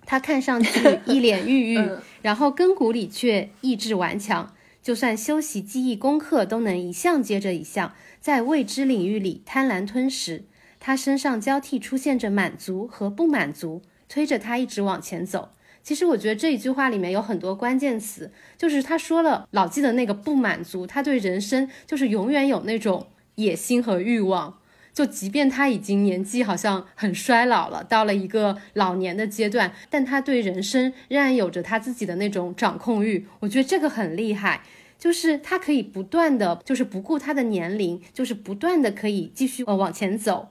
[0.07, 1.91] 他看上去 一脸郁郁，
[2.23, 10.45] 然后根骨里却意志顽强，就算修习记忆功课，都能一项接着一项，在未知领域里贪婪吞食。
[10.79, 15.49] 他身上交替出现着满足和不满足，推着他一直往前走。
[15.83, 24.59] 其实我觉得这一句话里面有很多关键词，就是他说了老纪的那个不满足，他对人生就是永远有那种野心和欲望，
[24.95, 33.27] 就即便他已经年纪好像很衰老了，到了一个老年的阶段，但他对人生仍然有着他自己的那种掌控欲。
[33.41, 34.63] 我觉得这个很厉害，
[34.97, 40.49] 就是他可以不断的就是不顾他的年龄，就是不断的可以继续呃往前走。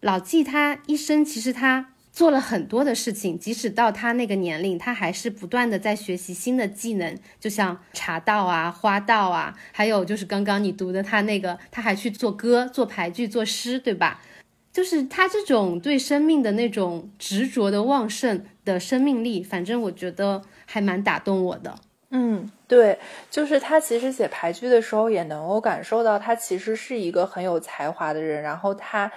[0.00, 1.94] 老纪他一生其实他。
[2.16, 14.22] 做了很多的事情，即使到他那个年龄，他还是不断的在学习新的技能，就像茶道啊、花道啊，还有就是刚刚你读的他那个，他还去做歌、做牌剧、做诗，对吧？
[14.72, 21.74] 就是他这种对生命的那种执着的旺盛的生命力，反正我觉得还蛮打动我的。
[22.08, 22.98] 嗯，对，
[23.30, 29.12] 就是他其实写牌剧的时候，也能够感受到他其实是一个很有才华的人，然后他。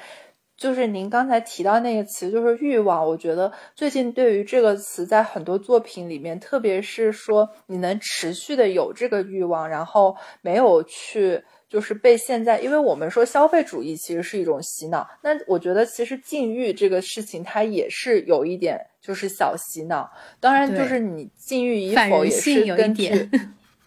[0.60, 3.08] 就是您刚才提到那个词，就是欲望。
[3.08, 20.12] 我觉得最近对于这个词，在很多作品里面，特别是说你能持续的有这个欲望，然后没有去就是被现在，因为我们说消费主义其实是一种洗脑，那我觉得其实禁欲这个事情，它也是有一点就是小洗脑。
[20.42, 23.30] 当然，就是你禁欲与否也是根据。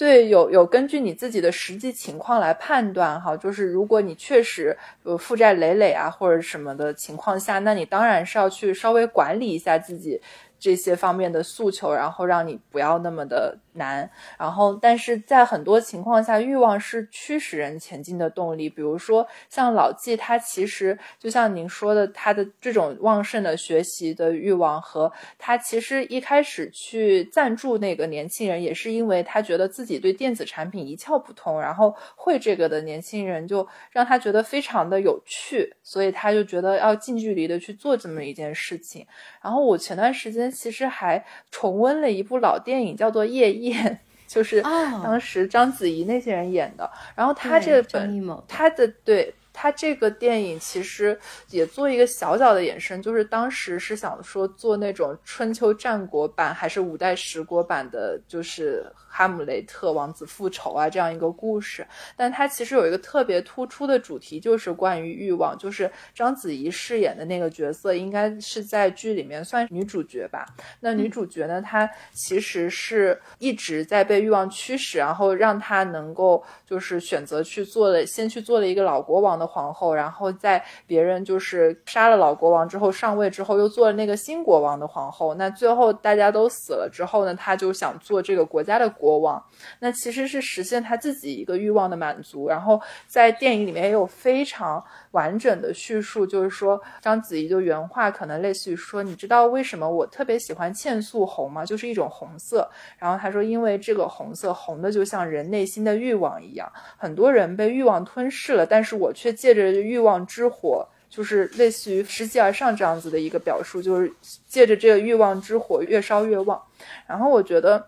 [0.02, 10.20] 对，有有根据你自己的实际情况来判断哈，就是如果你确实呃负债累累啊或者什么的情况下，那你当然是要去稍微管理一下自己。
[10.62, 14.08] 这些方面的诉求，然后让你不要那么的难。
[14.38, 18.70] 然后，但是在很多情况下，欲望是驱使人前进的动力。
[18.70, 39.04] 比如说，像老纪，他其实就像您说的，他的这种旺盛的学习的欲望，和他其实一开始去赞助那个年轻人，也是因为他觉得自己对电子产品一窍不通，然后会这个的年轻人就让他觉得非常的有趣，所以他就觉得要近距离的去做这么一件事情。
[39.42, 40.51] 然后我前段时间。
[40.52, 43.84] 其实还重温了一部老电影，叫做《夜宴》，
[44.32, 46.90] 就是当时章子怡那些人演的。
[47.16, 49.34] 然后他这本他的对。
[49.54, 51.16] 他这个电影其实
[51.50, 58.82] 也做一个小小的延伸，就是当时是想说做那种春秋战国版还是五代十国版的，就是
[59.12, 61.86] 哈姆雷特王子复仇啊这样一个故事。
[62.16, 65.56] 但它其实有一个特别突出的主题，就是关于欲望。
[65.56, 70.44] 就是章子怡饰演的那个角色，应该是在剧里面算女主角吧。
[70.80, 79.46] 那女主角呢，她其实是一直在被欲望驱使，然后让她能够就是选择去做的，先去做了一个老国王的。
[79.52, 85.34] 皇后，然后在别人就是杀了老国王之后上位之后，又做了那个新国王的皇后。
[85.34, 89.42] 那最后大家都死了之后呢，他就想做这个国家的国王。
[89.80, 92.48] 那其实是实现他自己一个欲望的满足。
[92.48, 101.66] 然后在电影里面也有非常完整的叙述，就是说章子怡就原话可能类似于说：“你知道为什么我特别喜欢茜素红吗？
[101.66, 114.12] 就是一种红色。”然后他说：“因为这个红色红的就像人内心的欲望一样，很多人被欲望吞噬了，但是我却。”借着欲望之火，就是类似于拾级而上这样子的一个表述，就是
[114.46, 116.62] 借着这个欲望之火越烧越旺。
[117.08, 117.84] 然后我觉得，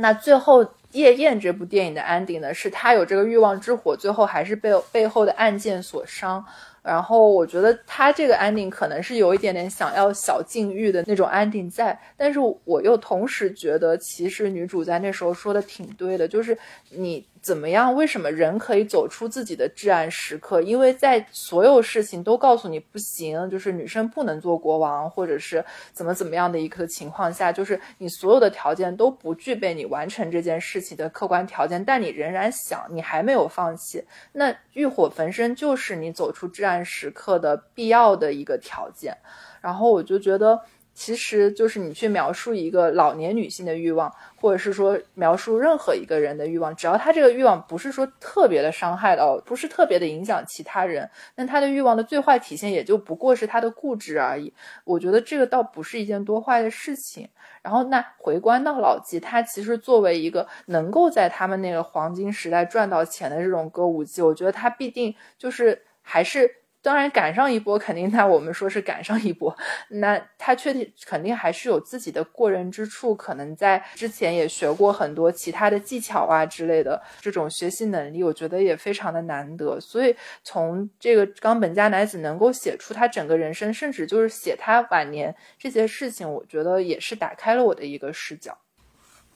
[0.00, 6.44] 那最后《夜宴》这部电影的 ending 呢，是他有这个欲望之火，最后还是被背后的暗箭所伤。
[6.82, 16.56] 然后我觉得他这个 ending 可能是有一点点想要小禁欲的那种 ending 在，但是我又同时觉得，其实女主在那时候说的挺对的，就是
[16.90, 17.24] 你。
[17.42, 17.94] 怎么样？
[17.94, 20.60] 为什么人可以走出自己的至暗时刻？
[20.60, 34.04] 因为在所有事情都告诉你不行，就是女生不能做国王，或者是怎么怎么样的一个情况下，就是你所有的条件都不具备你完成这件事情的客观条件，但你仍然想，你还没有放弃。
[34.32, 39.16] 那欲火焚身就是你走出至暗时刻的必要的一个条件。
[39.60, 40.60] 然后我就觉得。
[40.92, 54.52] 其实就是你去描述一个老年女性的欲望，或者是说描述任何一个人的欲望，只要她这个欲望不是说特别的伤害到，不是特别的影响其他人，那她的欲望的最坏体现也就不过是她的固执而已。
[54.84, 57.28] 我觉得这个倒不是一件多坏的事情。
[57.62, 66.59] 然后那回观到老纪，他其实作为一个能够在他们那个黄金时代赚到钱的这种歌舞伎，我觉得他必定就是还是。
[66.82, 69.54] 当然赶上一波，肯定那我们说是赶上一波，
[69.88, 79.78] 那他确定肯定还是有自己的过人之处，可能在之前也学过很多其他的技巧啊之类的这种学习能力，我觉得也非常的难得。
[79.78, 88.56] 所以从这个冈本加乃子能够写出他整个人生，甚至就是写他晚年这些事情，我觉得也是打开了我的一个视角。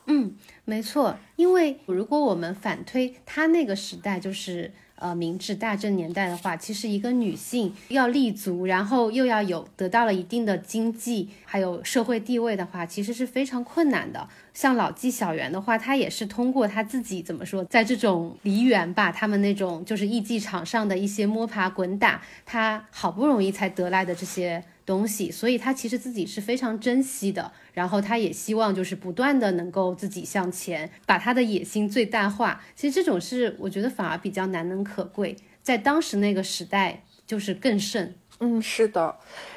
[0.07, 4.73] 嗯，没错，因为如果我们反推他那个时代，就是。
[5.05, 14.27] 呃，明治大正年代的话，其实一个女性要立足，然后又要有得到了一定的经济还有社会地位的话，其实是非常困难的。
[14.55, 24.65] 像老纪小圆的话，她也是通过她自己怎么说，在这种梨园吧，他们那种就是艺伎场上的一些摸爬滚打，她好不容易才得来的这些。
[24.87, 32.63] 东西，所以他其实自己是非常珍惜的，然后他也希望就是不断的能够自己向前，把他的野心最大化。
[32.77, 38.15] 其实这种是我觉得反而比较难能可贵，在当时那个时代就是更甚。
[38.45, 39.15] 嗯，是的。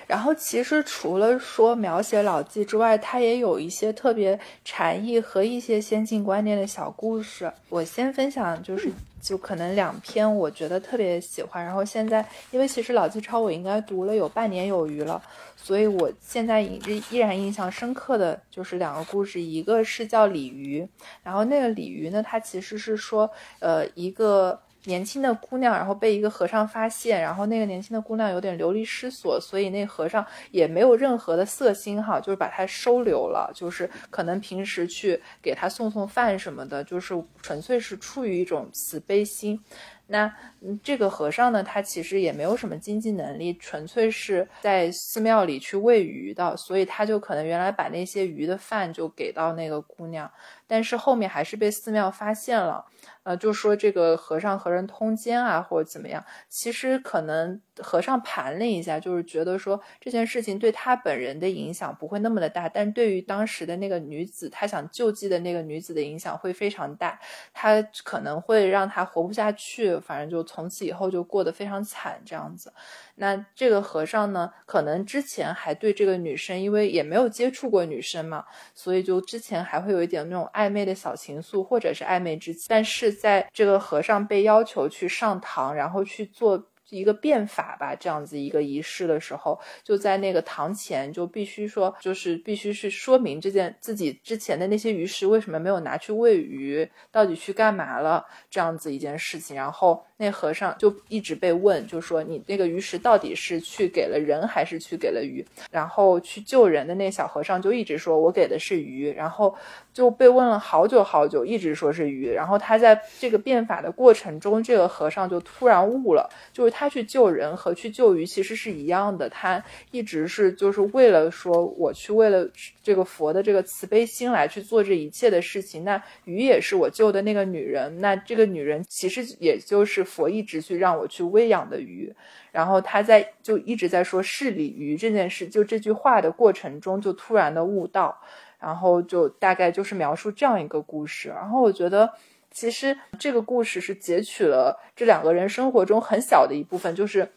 [0.08, 7.52] 然后其实除了说描写老纪之外，他也有一些特别禅意和一些先进观念的小故事。
[7.70, 8.90] 我先分享就是。
[9.20, 15.22] 就可能两篇我觉得特别喜欢，然后现在因为其实老纪超我应该读了有半年有余了，
[15.58, 16.80] 所以我现在依
[17.10, 20.88] 依然印象深刻的就是两个故事，一个是叫鲤鱼，
[21.24, 23.30] 然后那个鲤鱼呢，它其实是说
[23.60, 24.58] 呃一个。
[24.88, 39.62] 年轻的姑娘，然后被一个和尚发现，然后那个年轻的姑娘有点流离失所，所以那和尚也没有任何的色心哈，就是把她收留了，就是可能平时去给她送送饭什么的，就是纯粹是出于一种慈悲心。
[40.10, 40.34] 那
[40.82, 50.32] 这个和尚呢，他其实也没有什么经济能力，纯粹是在寺庙里去喂鱼的，所以他就可能原来把那些鱼的饭就给到那个姑娘，
[50.68, 52.86] 但是后面还是被寺庙发现了。
[53.24, 56.24] 呃，就说这个和尚和人通奸啊，或者怎么样？
[56.48, 67.20] 其实可能和尚盘了一下，就是觉得说这件事情对他本人的影响不会那么的大，但对于当时的那个女子，他想救济的那个女子的影响会非常大，
[67.54, 72.72] 他可能会让她活不下去，反正就从此以后就过得非常惨这样子。
[73.16, 83.14] 那这个和尚呢，可能之前还对这个女生，因为也没有接触过女生嘛，所以就之前还会有一点那种暧昧的小情愫，或者是暧昧之情，但是。
[83.14, 86.72] 在这个和尚被要求去上堂，然后去做。
[86.90, 99.54] 一个变法吧，这样子一个仪式的时候，就在那个堂前，就必须说，就是必须是说明这件自己之前的那些鱼食为什么没有拿去喂鱼，到底去干嘛了，这样子一件事情。
[99.54, 105.46] 然后那和尚就一直被问，就说你那个鱼食到底是去给了人还是去给了鱼？
[105.70, 109.54] 然后去救人的那小和尚就一直说我给的是鱼，然后
[109.92, 112.32] 就被问了好久好久，一直说是鱼。
[112.32, 116.77] 然后他在这个变法的过程中，这个和尚就突然悟了，就是。
[116.80, 122.48] 他去救人和去救鱼其实是一样的，他一直是就是为了说我去为了
[122.84, 125.84] 这个佛的这个慈悲心来去做这一切的事情。
[125.84, 132.14] 那鱼也是我救的那个女人，那这个女人其实也就是佛一直去让我去喂养的鱼。
[132.52, 138.16] 然后他在就一直在说是鲤鱼这件事，就这句话的过程中就突然的悟道，
[138.60, 141.30] 然后就大概就是描述这样一个故事。
[141.30, 142.14] 然后我觉得。
[142.58, 147.30] 其实这个故事是截取了这两个人生活中很小的一部分，就是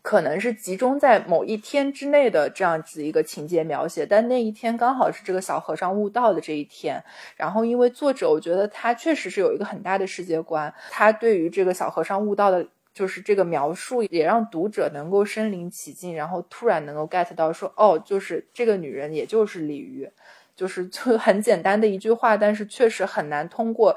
[0.00, 4.06] 可能是集中在某一天之内的这样子一个情节描写。
[4.06, 7.04] 但那一天刚好是这个小和尚悟道的这一天。
[7.36, 20.10] 然后，因为作者我觉得他确实是有一个很大的世界观，他对于这个小和尚悟道的，就是这个描述，也让读者能够身临其境，然后突然能够 get 到说，哦，就是这个女人，也就是鲤鱼，
[20.56, 23.94] 就是就 很简单的一句话，但是确实很难通过。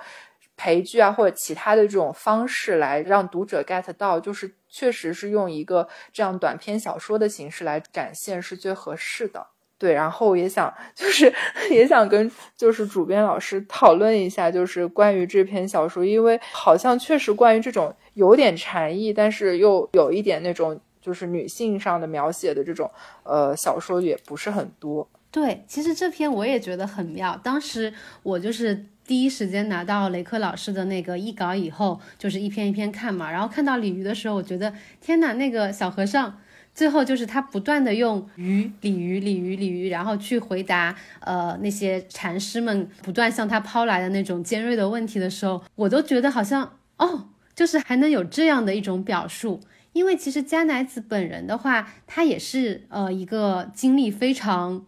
[0.57, 9.47] 陪剧啊，或者其他的这种方式来让读者 get 到，就是确实是用一个这样短篇小说的形式来展现是最合适的。
[9.79, 11.33] 对，然后也想就是
[11.71, 22.91] 也想跟就是主编老师讨论一下，就是关于这篇小说，因为好像确实关于这种有点禅意，但是又有一点那种就是女性上的描写的这种
[23.23, 25.09] 呃小说也不是很多。
[25.31, 27.91] 对，其实这篇我也觉得很妙，当时
[28.21, 28.85] 我就是。
[29.11, 33.29] 第一时间拿到雷克老师的那个译稿以后，就是一篇一篇看嘛。
[33.29, 36.39] 然后看到鲤鱼的时候，我觉得天哪，那个小和尚
[36.73, 49.59] 最后就是他不断的用鱼、鲤鱼、鲤鱼、鲤鱼，然后去回答呃那些禅师们不断向他抛来的那种尖锐的问题的时候，我都觉得好像哦，就是还能有这样的一种表述。
[49.91, 54.85] 因为其实加乃子本人的话，他也是呃一个经历非常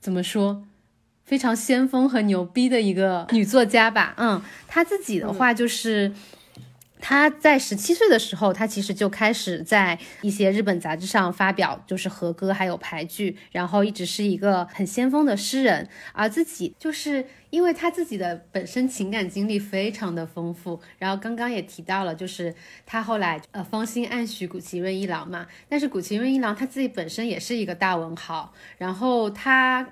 [0.00, 0.64] 怎么说，
[1.30, 4.14] 非常先锋和牛逼的一个女作家吧。
[4.16, 6.12] 嗯，她自己的话就是。
[7.02, 15.88] 他在十七岁的时候，他其实就开始在一些日本杂志上发表，就是和歌还有排剧，然后一直是一个很先锋的诗人。
[16.12, 22.54] 而自己就是因为他自己的本身情感经历非常的丰富，然后刚刚也提到了，就是
[22.84, 29.88] 他后来呃芳心暗许古崎润一郎嘛，但是古崎润一郎他自己本身也是一个大文豪，然后他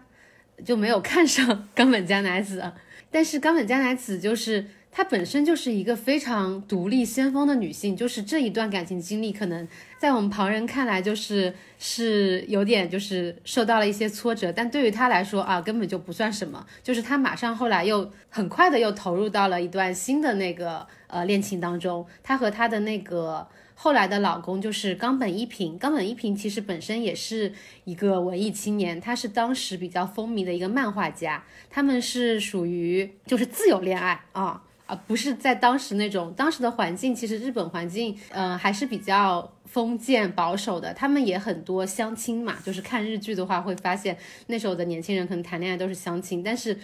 [0.64, 2.72] 就没有看上冈本加乃子，
[3.10, 4.66] 但是冈本加乃子就是。
[4.90, 16.66] 她本身就是一个非常独立先锋的女性，就是这一段感情经历，可能在我们旁人看来就是是有点就是受到了一些挫折，但对于她来说啊，根本就不算什么。
[16.82, 22.04] 就是她马上后来又很快的又投入到了一段新的那个呃恋情当中。
[22.24, 23.46] 她和她的那个
[23.80, 27.52] 后来的老公就是冈本一平，冈本一平其实本身也是
[27.84, 34.64] 一个文艺青年，他是当时比较风靡的一个漫画家，他们是属于就是自由恋爱啊。
[34.86, 40.92] 啊，不是在当时那种当时的环境，其实日本环境，呃，还是比较封建保守的。
[40.94, 44.16] 他们也很多相亲嘛，就是看日剧的话，会发现
[44.48, 46.42] 那时候的年轻人可能谈恋爱都是相亲。
[46.42, 46.76] 但是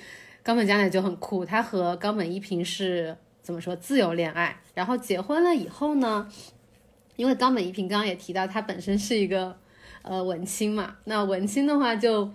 [0.44, 6.30] 冈本加奈就很酷，他和冈本一平是怎么说自由恋爱，然后结婚了以后呢，
[7.16, 9.56] 因为冈本一平刚刚也提到他本身是一个
[10.02, 12.30] 呃文青嘛，那文青的话就。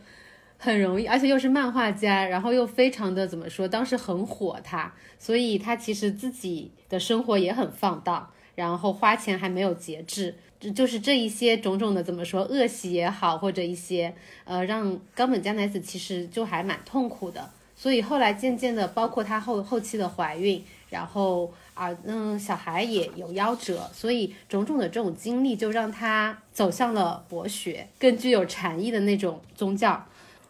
[0.62, 14.14] 很容易，而且又是漫画家，然后又非常的怎么说，当时很火他，所以他其实自己的生活也很放荡，然后花钱还没有节制，就就是这一些种种的怎么说恶习也好，或者一些
[14.44, 30.06] 呃让冈本加奈子其实就还蛮痛苦的，所以后来渐渐的，包括她后后期的怀孕，然后啊嗯小孩也有夭折，所以种种的这种经历就让他走向了博学，更具有禅意的那种宗教。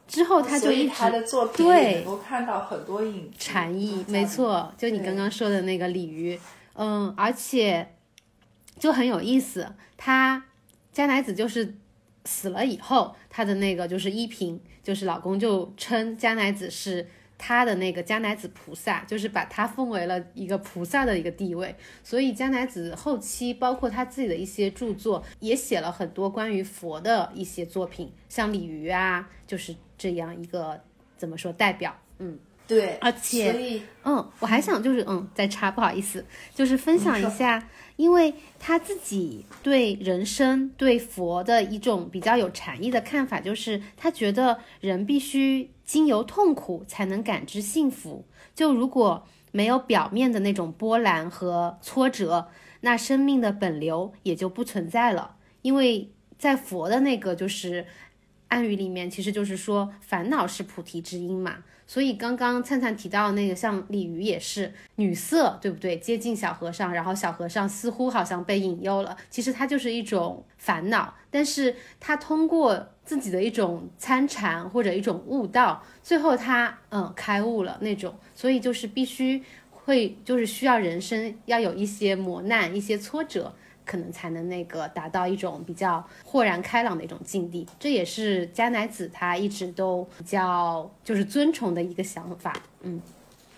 [0.07, 0.95] 之后他就一直
[1.55, 6.39] 对能够看到很多影禅意，没错，就你刚刚说的那个鲤鱼，
[6.73, 7.93] 嗯，而且
[8.79, 9.71] 就很有意思。
[9.97, 10.43] 他
[10.91, 11.75] 加乃子就是
[12.25, 17.07] 死了以后，他的那个就是依萍，就是老公就称加乃子是。
[17.39, 21.73] 他的那个迦乃子菩萨，就是把他奉为了一个菩萨的一个地位，
[22.03, 30.79] 所以迦乃子后期包括他自己的一些著作，也写了很多关于佛的一些作品，像鲤鱼啊，就是这样一个
[31.17, 32.37] 怎么说代表，嗯。
[32.67, 36.23] 对，而且，嗯，我还想就是，嗯，再插，不好意思，
[36.53, 37.67] 就是分享一下，
[37.99, 48.25] 因为他自己对人生、对佛的一种比较有禅意的看法，就是他觉得人必须经由痛苦才能感知幸福，
[48.55, 52.47] 就如果没有表面的那种波澜和挫折，
[52.79, 57.85] 那生命的本流也就不存在了，因为在佛的那个就是
[58.47, 61.65] 暗语里面，其实就是说烦恼是菩提之因嘛。
[61.89, 65.97] 所以刚刚灿灿提到那个像鲤鱼也是女色，对不对？
[65.97, 83.51] 接近小和尚，然后小和尚似乎好像被引诱了，其实他就是一种烦恼，但是他通过自己的一种参禅或者一种悟道，最后他嗯开悟了那种，所以就是必须会就是需要人生要有一些磨难，一些挫折。
[83.89, 92.55] 可能才能那个达到一种比较豁然开朗的一种境地，这也是加乃子他一直都比较就是尊崇的一个想法。
[92.81, 93.01] 嗯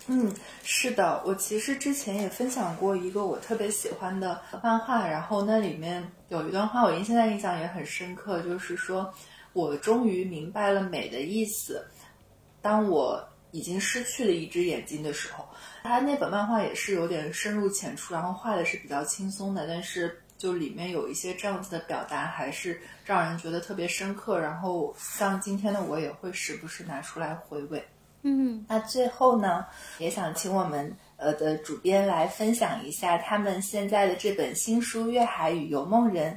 [0.06, 9.12] 嗯，是的，我其实之前也分享过一个我特别喜欢的漫画，然后那里面有一段话，我现在印象也很深刻，就是说
[9.52, 11.84] 我终于明白了美的意思，
[12.62, 15.44] 当我已经失去了一只眼睛的时候。
[15.84, 24.40] 他那本漫画也是有点深入浅出，然后画的是比较轻松的，但是就里面有一些这样子的表达，还是让人觉得特别深刻。
[24.40, 27.80] 然后像今天的我也会时不时拿出来回味。
[28.22, 29.64] 嗯，那最后呢，
[29.98, 36.32] 也想请我们呃的主编来分享一下他们现在的这本新书《粤海与游梦人》。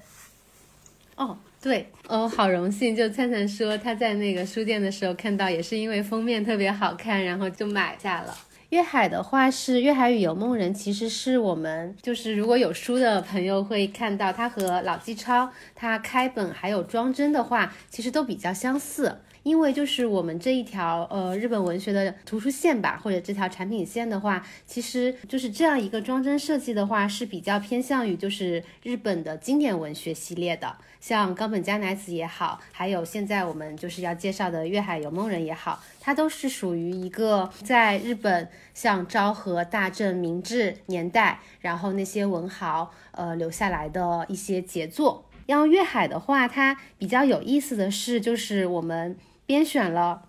[1.16, 8.38] 哦，对，哦，好荣幸，就灿灿说他在那个书店的时候看到，也是因为封面特别好看，然后就买下了。
[8.76, 19.20] 粤海的话是《粤海与游梦人》，其实是我们就是如果有书的朋友会看到，他和老纪超他开本还有装帧的话，其实都比较相似。
[19.46, 30.76] 因为就是我们这一条呃日本文学的图书线吧，或者这条产品线的话，其实就是这样一个装帧设计的话是比较偏向于就是日本的经典文学系列的。
[31.00, 45.24] 像冈本加乃子也好，还有现在我们就是要介绍的《月海游梦人》也好，它都是属于一个在日本像昭和、大正、明治年代，然后那些文豪呃留下来的一些杰作。
[45.48, 49.16] 像月海的话，它比较有意思的是，就是我们
[49.46, 50.22] 编选了，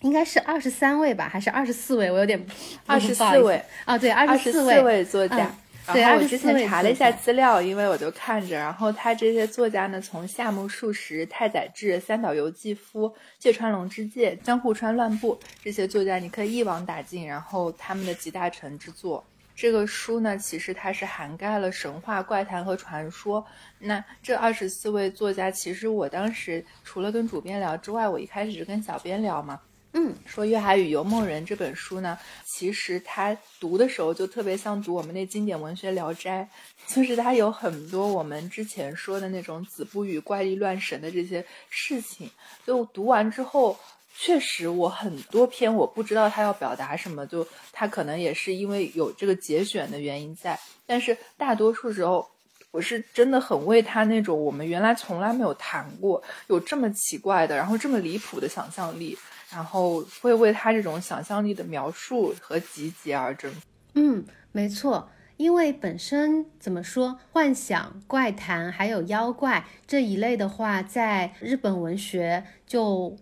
[0.00, 2.10] 应该是二十三位吧，还是二十四位？
[2.10, 2.44] 我有点
[2.86, 5.54] 二十四位啊，对，二十四位作家。
[5.90, 19.24] 对，我之前查了一下资料，因为我就看着，然后他这些作家呢，从夏目漱石、太宰治、三岛由纪夫、芥川龙之介、江户川乱步这些作家，你可以一网打尽，然后他们的集大成之作。
[19.58, 23.44] 这个书呢，其实它是涵盖了神话、怪谈和传说。
[23.80, 29.60] 那这二十四位作家，其实我当时除了跟主编聊之外，我一开始是跟小编聊嘛。
[29.94, 36.48] 嗯，说《月海与游梦人》这本书呢，其实它读的时候就特别像读我们那经典文学《聊斋》，
[36.94, 42.30] 就是它有很多我们之前说的那种子不语怪力乱神的这些事情。
[42.64, 43.76] 就读完之后，
[44.20, 52.28] 确实我很多篇我不知道他要表达什么，就他可能也是因为有这个节选的原因在，但是大多数时候，
[52.72, 59.16] 我是真的很为他那种我们原来从来没有谈过，有这么奇怪的，然后这么离谱的想象力。
[59.50, 63.50] 然后会为他这种想象力的描述和集结而争。
[63.94, 65.08] 嗯，没错，
[65.38, 73.16] 因为本身怎么说，幻想、怪谈还有妖怪这一类的话，在日本文学就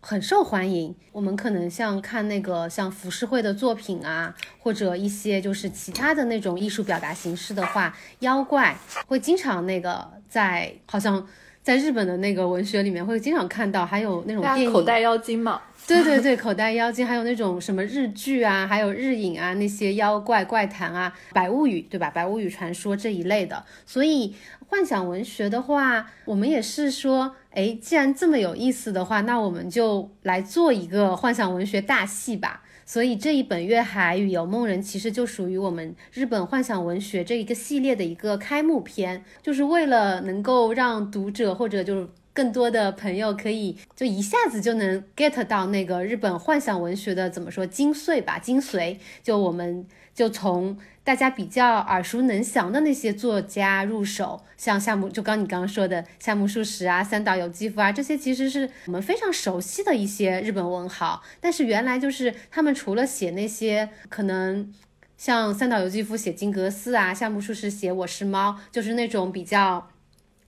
[0.00, 0.94] 很受欢迎。
[1.12, 8.76] 我们可能像看那个像浮世绘的作品啊，或者一些就是其他的那种艺术表达形式的话，妖怪
[9.06, 11.26] 会经常那个在好像
[11.62, 15.60] 在日本的那个文学里面会经常看到，还有那种电影口袋妖精嘛。
[15.86, 22.08] 对对对，口袋妖精，还有那种什么日剧啊，还有日影啊，那些妖怪怪谈啊，百物语对吧？
[22.10, 23.64] 百物语传说这一类的。
[23.84, 24.36] 所以
[24.68, 32.62] 幻想文学的话，我们也是说，哎，既然这么有意思的话，那我们就来做一个幻想文学大戏吧。
[32.86, 42.08] 所以这一本《月海与游梦人》其实就属于我们日本幻想文学这一个系列的一个开幕篇，就是为了能够让读者或者就是。
[42.32, 48.98] 更多的朋友可以就一下子就能 get 到那个日本幻想文学的怎么说精髓吧，精髓。
[49.22, 61.20] 就我们就从大家比较耳熟能详的那些作家入手，像夏目，就刚你刚刚说的夏目漱石啊、三岛由纪夫啊，这些其实是我们非常熟悉的一些日本文豪。
[61.40, 64.72] 但是原来就是他们除了写那些可能
[65.16, 69.88] 像三岛由纪夫写金阁寺啊，夏目漱石写我是猫，就是那种比较。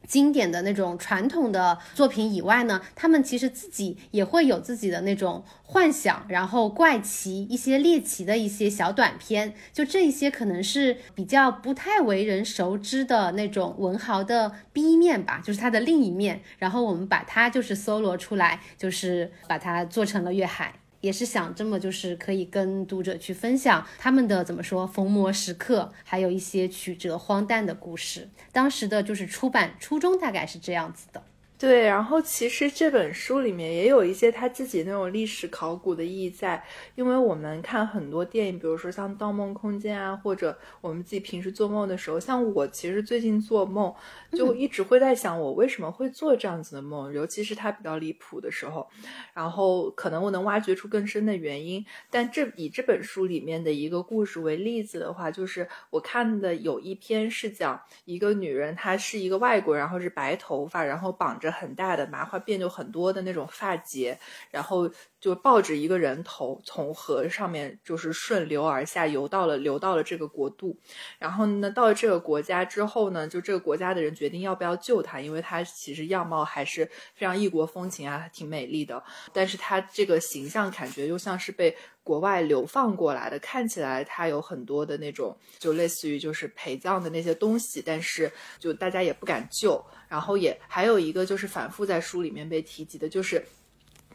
[0.06, 16.42] 经典的那种传统的作品以外呢，他们其实自己也会有自己的那种幻想，然后怪奇一些猎奇的一些小短片，就这一些可能是比较不太为人熟知的那种文豪的 B 面吧，就是他的另一面。
[16.58, 20.74] 然后我们把它就是搜罗出来，就是把它做成了《月海》。
[21.02, 28.30] 也是想这么，就是可以跟读者去分享他们的怎么说逢魔时刻，还有一些曲折荒诞的故事。
[28.50, 31.22] 当时的就是出版初衷大概是这样子的。
[31.58, 36.60] 对，然后其实这本书里面也有一些他自己那种历史考古的意义在，
[36.96, 43.94] 因为我们看很多电影，比如说像《盗梦空间》啊，或者我们自己平时做梦的时候，像我其实最近做梦
[44.32, 48.88] 就一直会在想，我为什么会做这样子的梦，尤其是它比较离谱的时候，
[49.32, 51.86] 然后可能我能挖掘出更深的原因。
[52.10, 61.52] 但这以这本书里面的一个故事为例子的话，就是我看的有一篇是讲一个女人，她是一个外国人，然后是白头发，然后绑着。
[61.52, 64.18] 很大的麻花辫，就很多的那种发结，
[64.50, 64.90] 然后
[65.22, 70.76] 就抱着一个人头从河上面就是顺流而下游到了流到了这个国度，
[71.16, 79.00] 然后呢到了这个国家之后呢，就这个国家的人决定要不要救他，因为他其实样貌还是非常异国风情啊，挺美丽的，
[79.32, 89.80] 但是他这个形象感觉又像是被国外流放过来的，看起来他有很多的那种就类似于就是陪葬的那些东西，但是就大家也不敢救。
[90.08, 93.42] 然后也还有一个就是反复在书里面被提及的，就是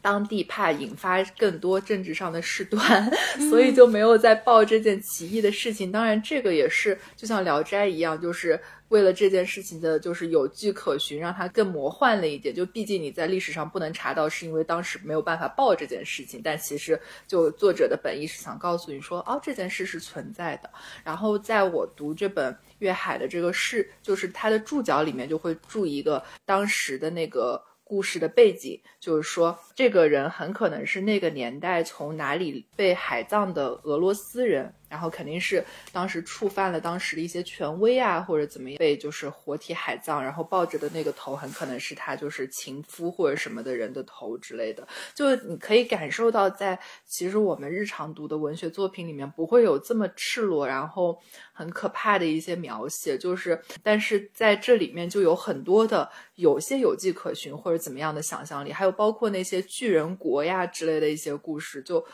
[0.02, 3.10] 当地怕引发更多政治上的事端，
[3.50, 5.90] 所以就没有再报这件奇异的事情。
[5.92, 12.54] 当然，这个也是就像《聊斋》一样，就是为了这件事情的，就是有据可循，让它更魔幻了一点。
[12.54, 16.40] 就毕竟你在历史上不能查到，是因为当时没有办法报这件事情。
[16.42, 20.70] 但其实就作者的本意是想告诉你说，哦，这件事是存在的。
[21.04, 22.56] 然后在我读这本。
[22.78, 44.86] 粤海的这个事，就是它的注脚里面就会注一个当时的那个故事的背景，就是说这个人很可能是那个年代从哪里被海葬的俄罗斯人，然后肯定是当时触犯了当时的一些权威啊，或者怎么样，被就是活体海葬，然后抱着的那个头很可能是他就是情夫或者什么的人的头之类的。
[45.14, 51.20] 就你可以感受到，在其实我们日常读的文学作品里面，不会有这么赤裸，然后
[51.52, 53.18] 很可怕的一些描写。
[53.18, 62.04] 就是，但是在这里面就有很多的有些有迹可循或者怎么样的想象力，还有包括那些巨人国呀之类的一些故事，就。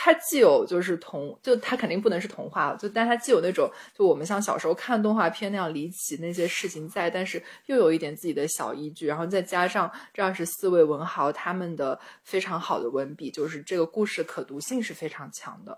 [0.00, 15.76] 它既有就是童，就它肯定不能是童话，就但它既有那种就我们像小时候看动画片那样离奇那些事情在，但是又有一点自己的小依据，然后再加上这二十四位文豪他们的非常好的文笔，就是这个故事可读性是非常强的。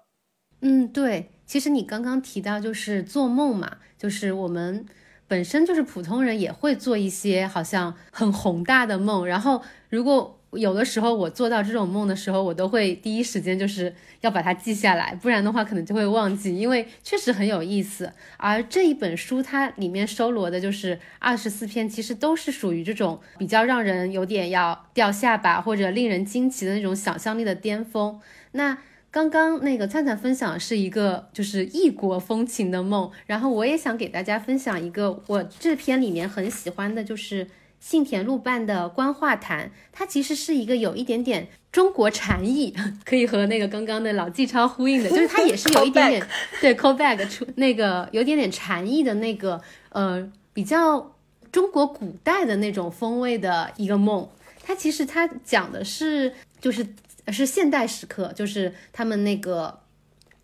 [0.61, 4.85] 嗯，对，其实你刚刚提到就是做梦嘛，就是我们
[5.27, 10.37] 本身就是普通人也会做一些好像很宏大的梦，然后如果。
[10.53, 18.13] 有的时候我做到这种梦的时候，我都会第一时间就是要把它记下来，不然的话可能就会忘记，因为确实很有意思。
[18.37, 28.19] 而这一本书它里面收罗的就是二十四篇，其实都是属于这种比较让人有点要掉下巴或者令人惊奇的那种想象力的巅峰。
[28.51, 28.79] 那
[29.13, 37.47] 刚刚那个灿灿分享是一个就是异国风情的梦，然后我也想给大家分享一个我这篇里面很喜欢的，就是。
[37.81, 42.75] 信田路办的《观画谈》，它其实是一个有一点点中国禅意，
[43.05, 46.27] 可以和那个刚刚的老纪超呼应的，就是它也是有一点点
[46.61, 51.17] 对 call back 出那个有点点禅意的那个呃比较
[51.51, 54.29] 中国古代的那种风味的一个梦。
[54.63, 56.87] 它其实它讲的是就是
[57.29, 59.81] 是现代时刻，就是他们那个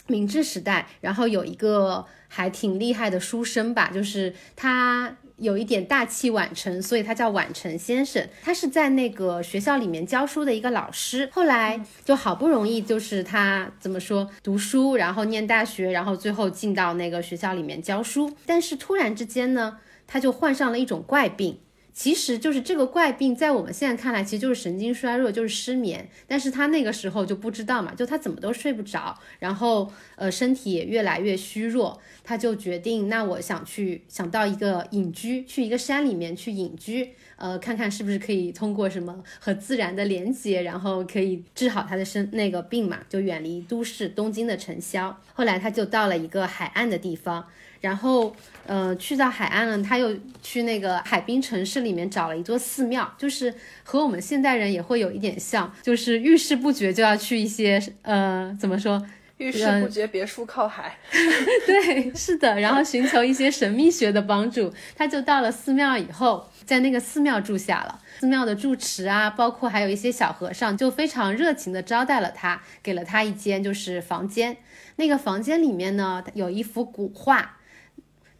[0.07, 5.17] 明治时代，然后有一个还挺厉害的书生吧，就是他。
[5.39, 8.27] 有一点大器晚成，所以他叫晚成先生。
[8.43, 11.29] 他是在那个学校里面教书的一个老师。
[11.33, 18.33] 后来就好不容易，就是他怎么说，读书，然后念大学，然后最后进到那个学校里面教书。
[18.47, 21.59] 但是突然之间呢，他就患上了一种怪病。
[21.97, 26.07] 其实就是这个怪病，在我们现在看来，其实就是神经衰弱，就是失眠。
[26.29, 45.19] 但是他那个时候就不知道嘛，就他怎么都睡不着，然后呃身体也越来越虚弱，他就决定，那我想去想到一个隐居，去一个山里面去隐居，呃，看看是不是可以通过什么和自然的连接，然后可以治好他的身那个病嘛，就远离都市东京的尘嚣。
[45.33, 47.47] 后来他就到了一个海岸的地方。
[47.87, 48.35] 然后，
[48.67, 50.13] 呃，去到海岸了，他又
[50.43, 59.01] 去那个海滨城市里面找了一座寺庙，就是和我们现代人也会有一点像，就是遇事不决就要去一些，呃，怎么说？
[59.37, 60.99] 遇事不决，别墅靠海。
[61.13, 62.59] 对，是的。
[62.59, 68.01] 然后寻求一些神秘学的帮助，他就到了寺庙以后，在那个寺庙住下了。
[68.19, 74.57] 寺庙的住持啊，包括还有一些小和尚，就非常热情的招待了他，给了他一间就是房间。
[74.97, 77.59] 那个房间里面呢，有一幅古画。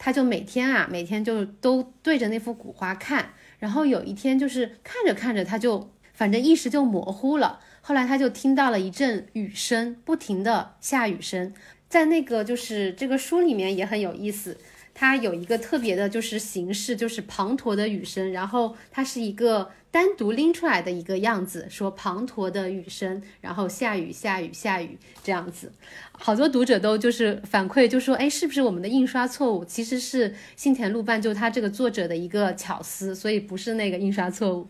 [0.07, 7.59] 他就每天啊，每天就都对着那幅古画看，然后有一天就是看着看着，他就反正意识就模糊了。
[7.81, 11.53] 后来他就听到了一阵雨声，不停的下雨声，
[11.89, 14.57] 在那个就是这个书里面也很有意思。
[14.99, 25.71] 它有一个特别的，就是形式，就是滂沱的雨声，然后它是一个单独拎出来的一个样子，说滂沱的雨声，然后下雨下雨下雨这样子，
[26.13, 29.63] 好多读者都就是反馈，就说，哎，是不是我们的印刷错误？
[29.67, 34.67] 其实是新田路伴就他这个作者的一个巧思，所以不是那个印刷错误。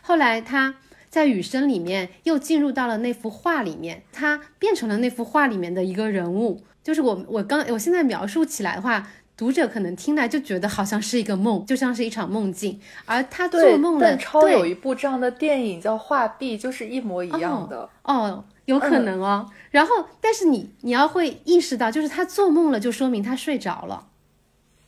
[0.00, 0.76] 后来他
[1.10, 9.06] 在雨声里面又进入到了那幅画里面，他变成了那幅画里面的一个人物，就是我我刚我现在描述起来的话。
[9.36, 14.16] 读者可能听来就觉得好像是一个梦，就像是一场梦境，而他做梦了。
[14.16, 19.50] 超有一部这样的电影叫《画壁》，就是一模一样的哦，有可能哦。
[19.70, 24.06] 然后，但是你你要会意识到，就是他做梦了，就说明他睡着了。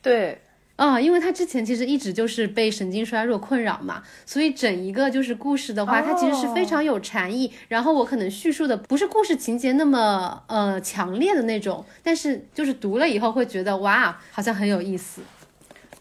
[0.01, 0.41] 对。
[0.79, 7.51] 啊，因为他之前其实一直就是被神经衰弱困扰嘛，所以整一个就是故事的话，它其实是非常有禅意。
[7.67, 15.21] 然后我可能叙述的不是故事情节那么呃强烈的那种，但是就是读了以后会觉得哇，好像很有意思。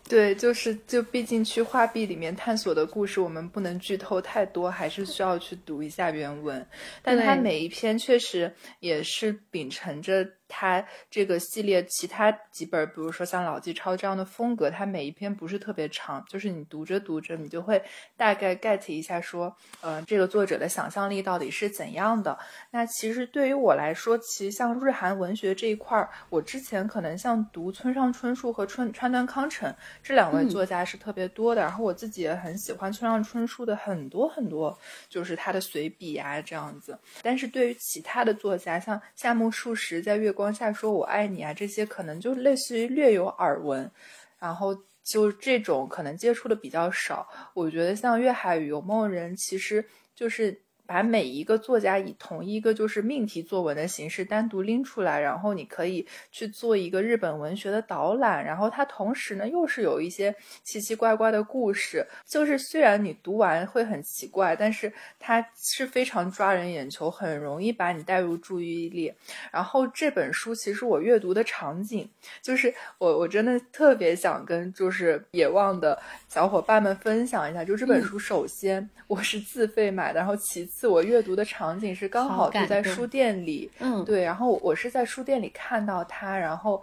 [0.08, 6.64] 对，就是就毕竟去画壁里面探索的故事，我们不能剧透太多，还是需要去读一下原文。
[7.02, 10.37] 但它每一篇确实也是秉承着。
[10.48, 17.80] 他这个系列其他几本，比如说像老纪超这样的风格，它每一篇不是特别长，就是你读着读着，你就会
[18.16, 22.36] 大概 get 一下，说，呃，这个作者的想象力到底是怎样的。
[22.70, 29.72] 那其实对于我来说，其实像日韩文学这一块儿，我之前可能像读村上春树和川川端康成
[30.02, 34.76] 这两位作家是特别多的，然后我自己也很喜欢村上春树的很多很多，
[35.10, 36.98] 就是他的随笔啊这样子。
[37.22, 40.32] 但是对于其他的作家，像夏目漱石在月。
[40.38, 43.90] 光下说我爱你啊，这些可能就类似于略有耳闻，
[44.38, 44.72] 然后
[45.02, 47.28] 就这种可能接触的比较少。
[47.54, 49.84] 我觉得像《粤海与游梦人》，其实
[50.14, 50.62] 就是。
[50.88, 69.12] 把每一个作家以同一个就是命题作文的形式单独拎出来，然后你可以去做一个日本文学的导览，然后它同时呢又是有一些奇奇怪怪的故事，就是虽然你读完会很奇怪，但是它是非常抓人眼球，很容易把你带入注意力。
[69.52, 72.08] 然后这本书其实我阅读的场景，
[72.40, 80.77] 就是我我真的特别想跟就是野望的小伙伴们分享一下，就这本书首先我是自费买的，然后其次。
[80.86, 86.82] 我阅读的场景是刚好就在书店里，嗯，对，然后我是在书店里看到它，然后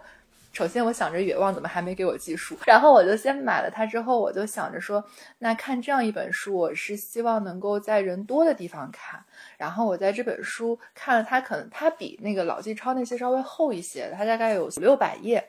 [0.52, 5.04] 首先我想着远望怎么还没给我寄书，然后我就先买了它，之后我就想着说，
[5.40, 9.24] 那看这样一本书，我是希望能够在人多的地方看，
[9.58, 15.44] 然后我在这本书看了它，可能它比那个老纪抄那些稍微厚一些，它大概有五六百页。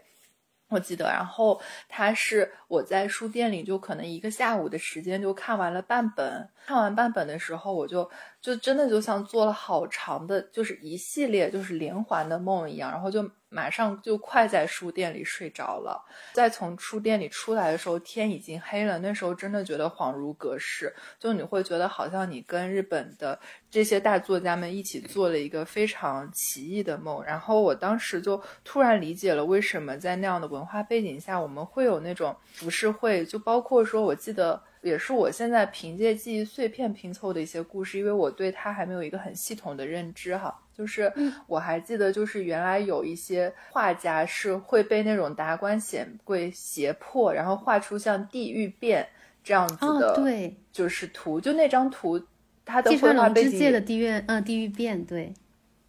[0.69, 8.11] 我记得，然后它是我在书店里就可能一个下午的时间就看完了半本，看完半本的时候，我就
[8.41, 13.31] 就真的就像做了好长的，就是一系列就是连环的梦一样，然后就。
[13.57, 15.99] 马上就快在书店里睡着了。
[16.35, 18.99] 再从书店里出来的时候，天已经黑了。
[18.99, 23.39] 那时候真的觉得恍如隔世，就你会觉得好像你跟日本的
[23.71, 27.25] 这些大作家们一起做了一个非常奇异的梦。
[27.25, 33.25] 然后我当时就突然理解了为什么在那样的文化背景下，我们会有那种浮世绘。
[33.25, 40.63] 就包括说，我记得也是我现在凭借记忆碎片拼凑的一些故事，因为我对它还没有一个很系统的认知哈。
[40.73, 41.11] 就是
[41.47, 49.09] 我还记得，就是原来有一些画家是会被那种达官显贵胁迫，然后画出像地狱变
[49.43, 51.41] 这样子的，对，就是图。
[51.41, 52.21] 就那张图，
[52.65, 55.33] 他的绘画背景的地狱，嗯，地狱变，对，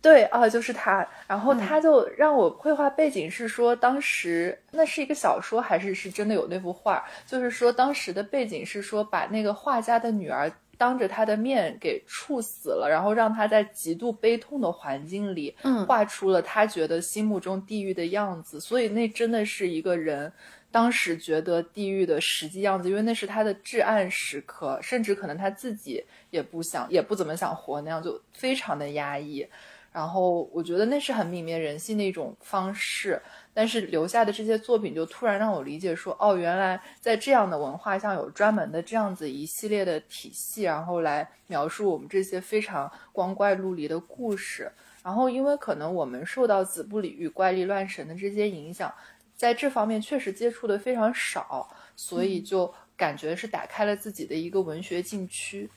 [0.08, 1.06] 对啊，就是他。
[1.28, 7.04] 然后他就让我绘画背景是说，当时那是一个小说，还是是真的有那幅画？
[7.26, 10.52] 就是说当时的背景是说，把那个画家的女儿。
[10.80, 18.60] 当着他的面给处死了，然后让他在极度悲痛的环境里，嗯，画出了他觉得心目中地狱的样子。
[18.62, 20.32] 所以那真的是一个人
[20.70, 29.44] 当时觉得地狱的实际样子，因为那是他的至暗时刻，甚至可能他自己也不想，也不怎么想活那样，就非常的压抑。
[29.92, 33.22] 然后我觉得那是很泯灭人性的一种方式。
[33.54, 44.72] 但是留下的这些作品就突然让我理解说，哦，原来在这样的文化下有专门的这样子一系列的体系，然后来描述我们这些非常光怪陆离的故事。
[45.04, 48.94] 然后因为可能我们受到子不理与怪力乱神的这些影响，
[49.36, 55.68] 在这方面确实接触的非常少，所以就感觉是打开了自己的一个文学禁区。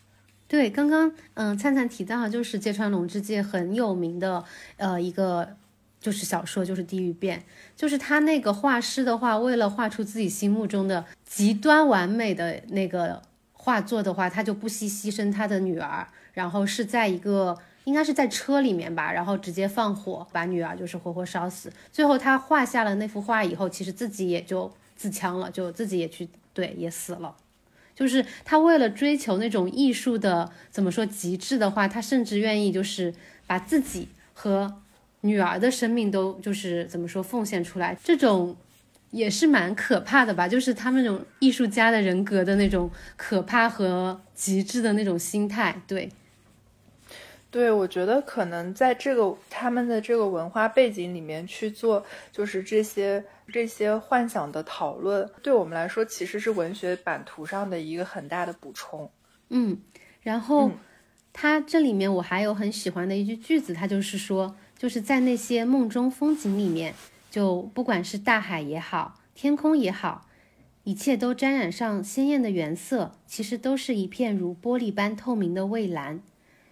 [0.51, 4.45] 对，刚刚嗯，灿灿提到就是芥川龙之介很有名的
[4.77, 5.57] 呃一个。
[6.03, 7.39] 就是小说，就是《地狱变》，
[7.77, 13.21] 就是他那个画师的话，为了画出自己心目中的极端完美的那个
[13.53, 21.71] 画作的话，他就不惜牺牲他的女儿，然后是在一个应该是在车里面吧，然后直接放火把女儿就是活活烧死。
[21.93, 27.37] 最后他画下了那幅画以后，其实自己也就自枪了，就自己也去对也死了。
[28.01, 33.15] 就是他为了追求那种艺术的怎么说极致的话，他甚至愿意就是
[33.47, 34.75] 把自己和。
[35.23, 38.57] 女儿的生命都就是怎么说奉献出来，这种
[39.11, 40.49] 也是蛮可怕的吧？
[40.49, 45.83] 就是他们那种艺术家的人格的那种可怕和极致的那种心态。
[45.87, 46.11] 对，
[47.51, 59.11] 对，我觉得可能在这个他们的这个文化背景里面去做，就是这些这些幻想的讨论，对我们来说其实是文学版图上的一个很大的补充。
[59.49, 59.79] 嗯，
[60.23, 60.71] 然后
[61.33, 64.57] 他这里面我还有很喜欢的一句句子，他就是说。
[64.81, 66.95] 就是在那些梦中风景里面，
[67.31, 70.27] 就不管是大海也好，天空也好，
[70.85, 76.23] 一切都沾染上鲜艳的原色，其实都是一片如玻璃般透明的蔚蓝。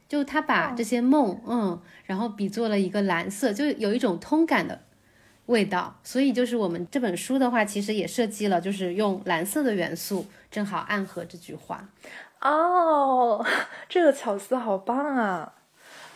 [0.09, 4.81] 就他把这些梦，嗯，然后比作了一个蓝色，就有一种通感的
[5.47, 6.01] 味道。
[6.03, 11.89] 所以就是我们这本书的话，其实也设计了，就是用蓝色的元素，正好暗合这句话。
[12.41, 13.45] 哦，
[13.89, 15.53] 这个巧思好棒啊！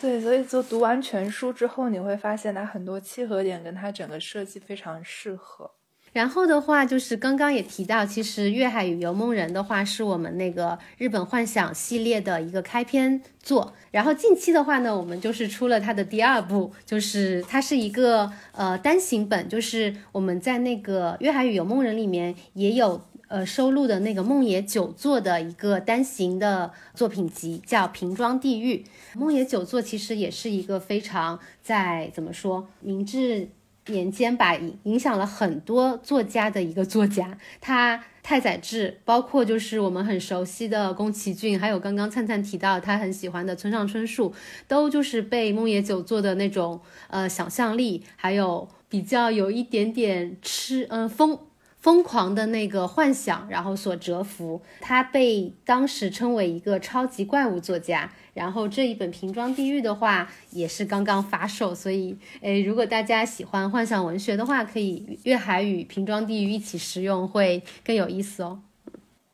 [0.01, 5.71] 对，所以就读完全书之后，你会发现它很多契合点跟它整个设计非常适合。
[6.13, 13.73] 然后的话，就是刚刚也提到，其实《粤海与游梦人》的话是我们那个日本幻想系列的一个开篇作。
[13.91, 23.03] 然后近期的话呢，我们就是出了它的第二部，就是它是一个呃单行本，就是我们在那个《粤海与游梦人》里面也有。
[23.33, 28.85] 呃收录的那个梦野久作的一个单行的作品集，叫《瓶装地狱》。
[29.19, 33.49] 梦野久作其实也是一个非常在怎么说明治。
[33.87, 44.33] 年间吧，影影响了很多作家的一个作家，他太宰治，包括就是我们很熟悉的宫崎骏，还有刚刚灿灿提到他很喜欢的村上春树，
[44.69, 51.39] 都就是被梦野久作的那种呃想象力，还有比较有一点点痴嗯疯。
[51.83, 58.09] 疯狂的那个幻想，然后所折服，他被当时称为一个超级怪物作家。
[58.35, 68.63] 然后这一本《瓶装地狱》的话，也是刚刚发售，所以，诶，如果大家喜欢幻想文学的话，可以月海与《瓶装地狱》一起食用，会更有意思哦。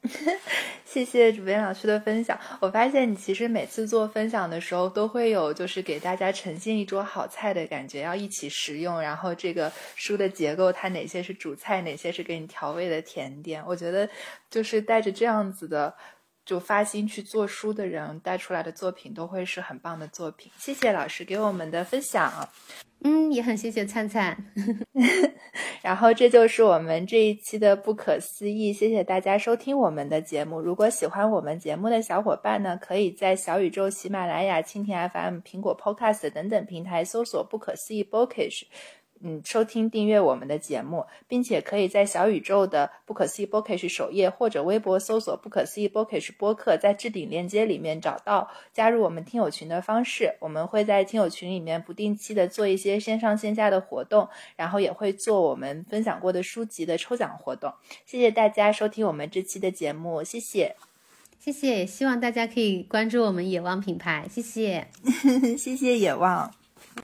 [0.84, 2.38] 谢谢主编老师的分享。
[2.60, 9.00] 我发现你其实每次做分享的时候，都会有就是给大家呈现一桌好菜的感觉，要一起食用。
[9.00, 13.62] 然后这个书的结构，它哪些是主菜，哪些是给你调味的甜点？
[13.66, 14.08] 我觉得
[14.50, 15.94] 就是带着这样子的。
[16.48, 20.50] 就发心去做书的人带出来的作品都会是很棒的作品。
[20.56, 22.48] 谢谢老师给我们的分享，
[23.04, 24.34] 嗯，也很谢谢灿灿。
[25.82, 30.58] 然后这就是我们这一期的不可思议，谢谢大家收听我们的节目。
[30.58, 38.62] 如果喜欢我们节目的小伙伴呢，可以在小宇宙、喜马拉雅、蜻蜓 FM、苹果 Podcast 等等平台搜索“不可思议 Bookish”。
[39.20, 50.34] 嗯，收听订阅我们的节目，并且可以在小宇宙的不可思议 Bookish 首页或者微博搜索“不可思议 Bookish 播客”，在置顶链接里面找到加入我们听友群的方式。
[50.40, 57.72] 我们会在听友群里面不定期的做一些线上线下的活动，然后也会做我们分享过的书籍的抽奖活动。
[58.06, 60.76] 谢谢大家收听我们这期的节目，谢谢，
[61.40, 64.86] 谢谢，希望大家可以关注我们野望品牌，谢谢，
[65.58, 66.52] 谢谢野望。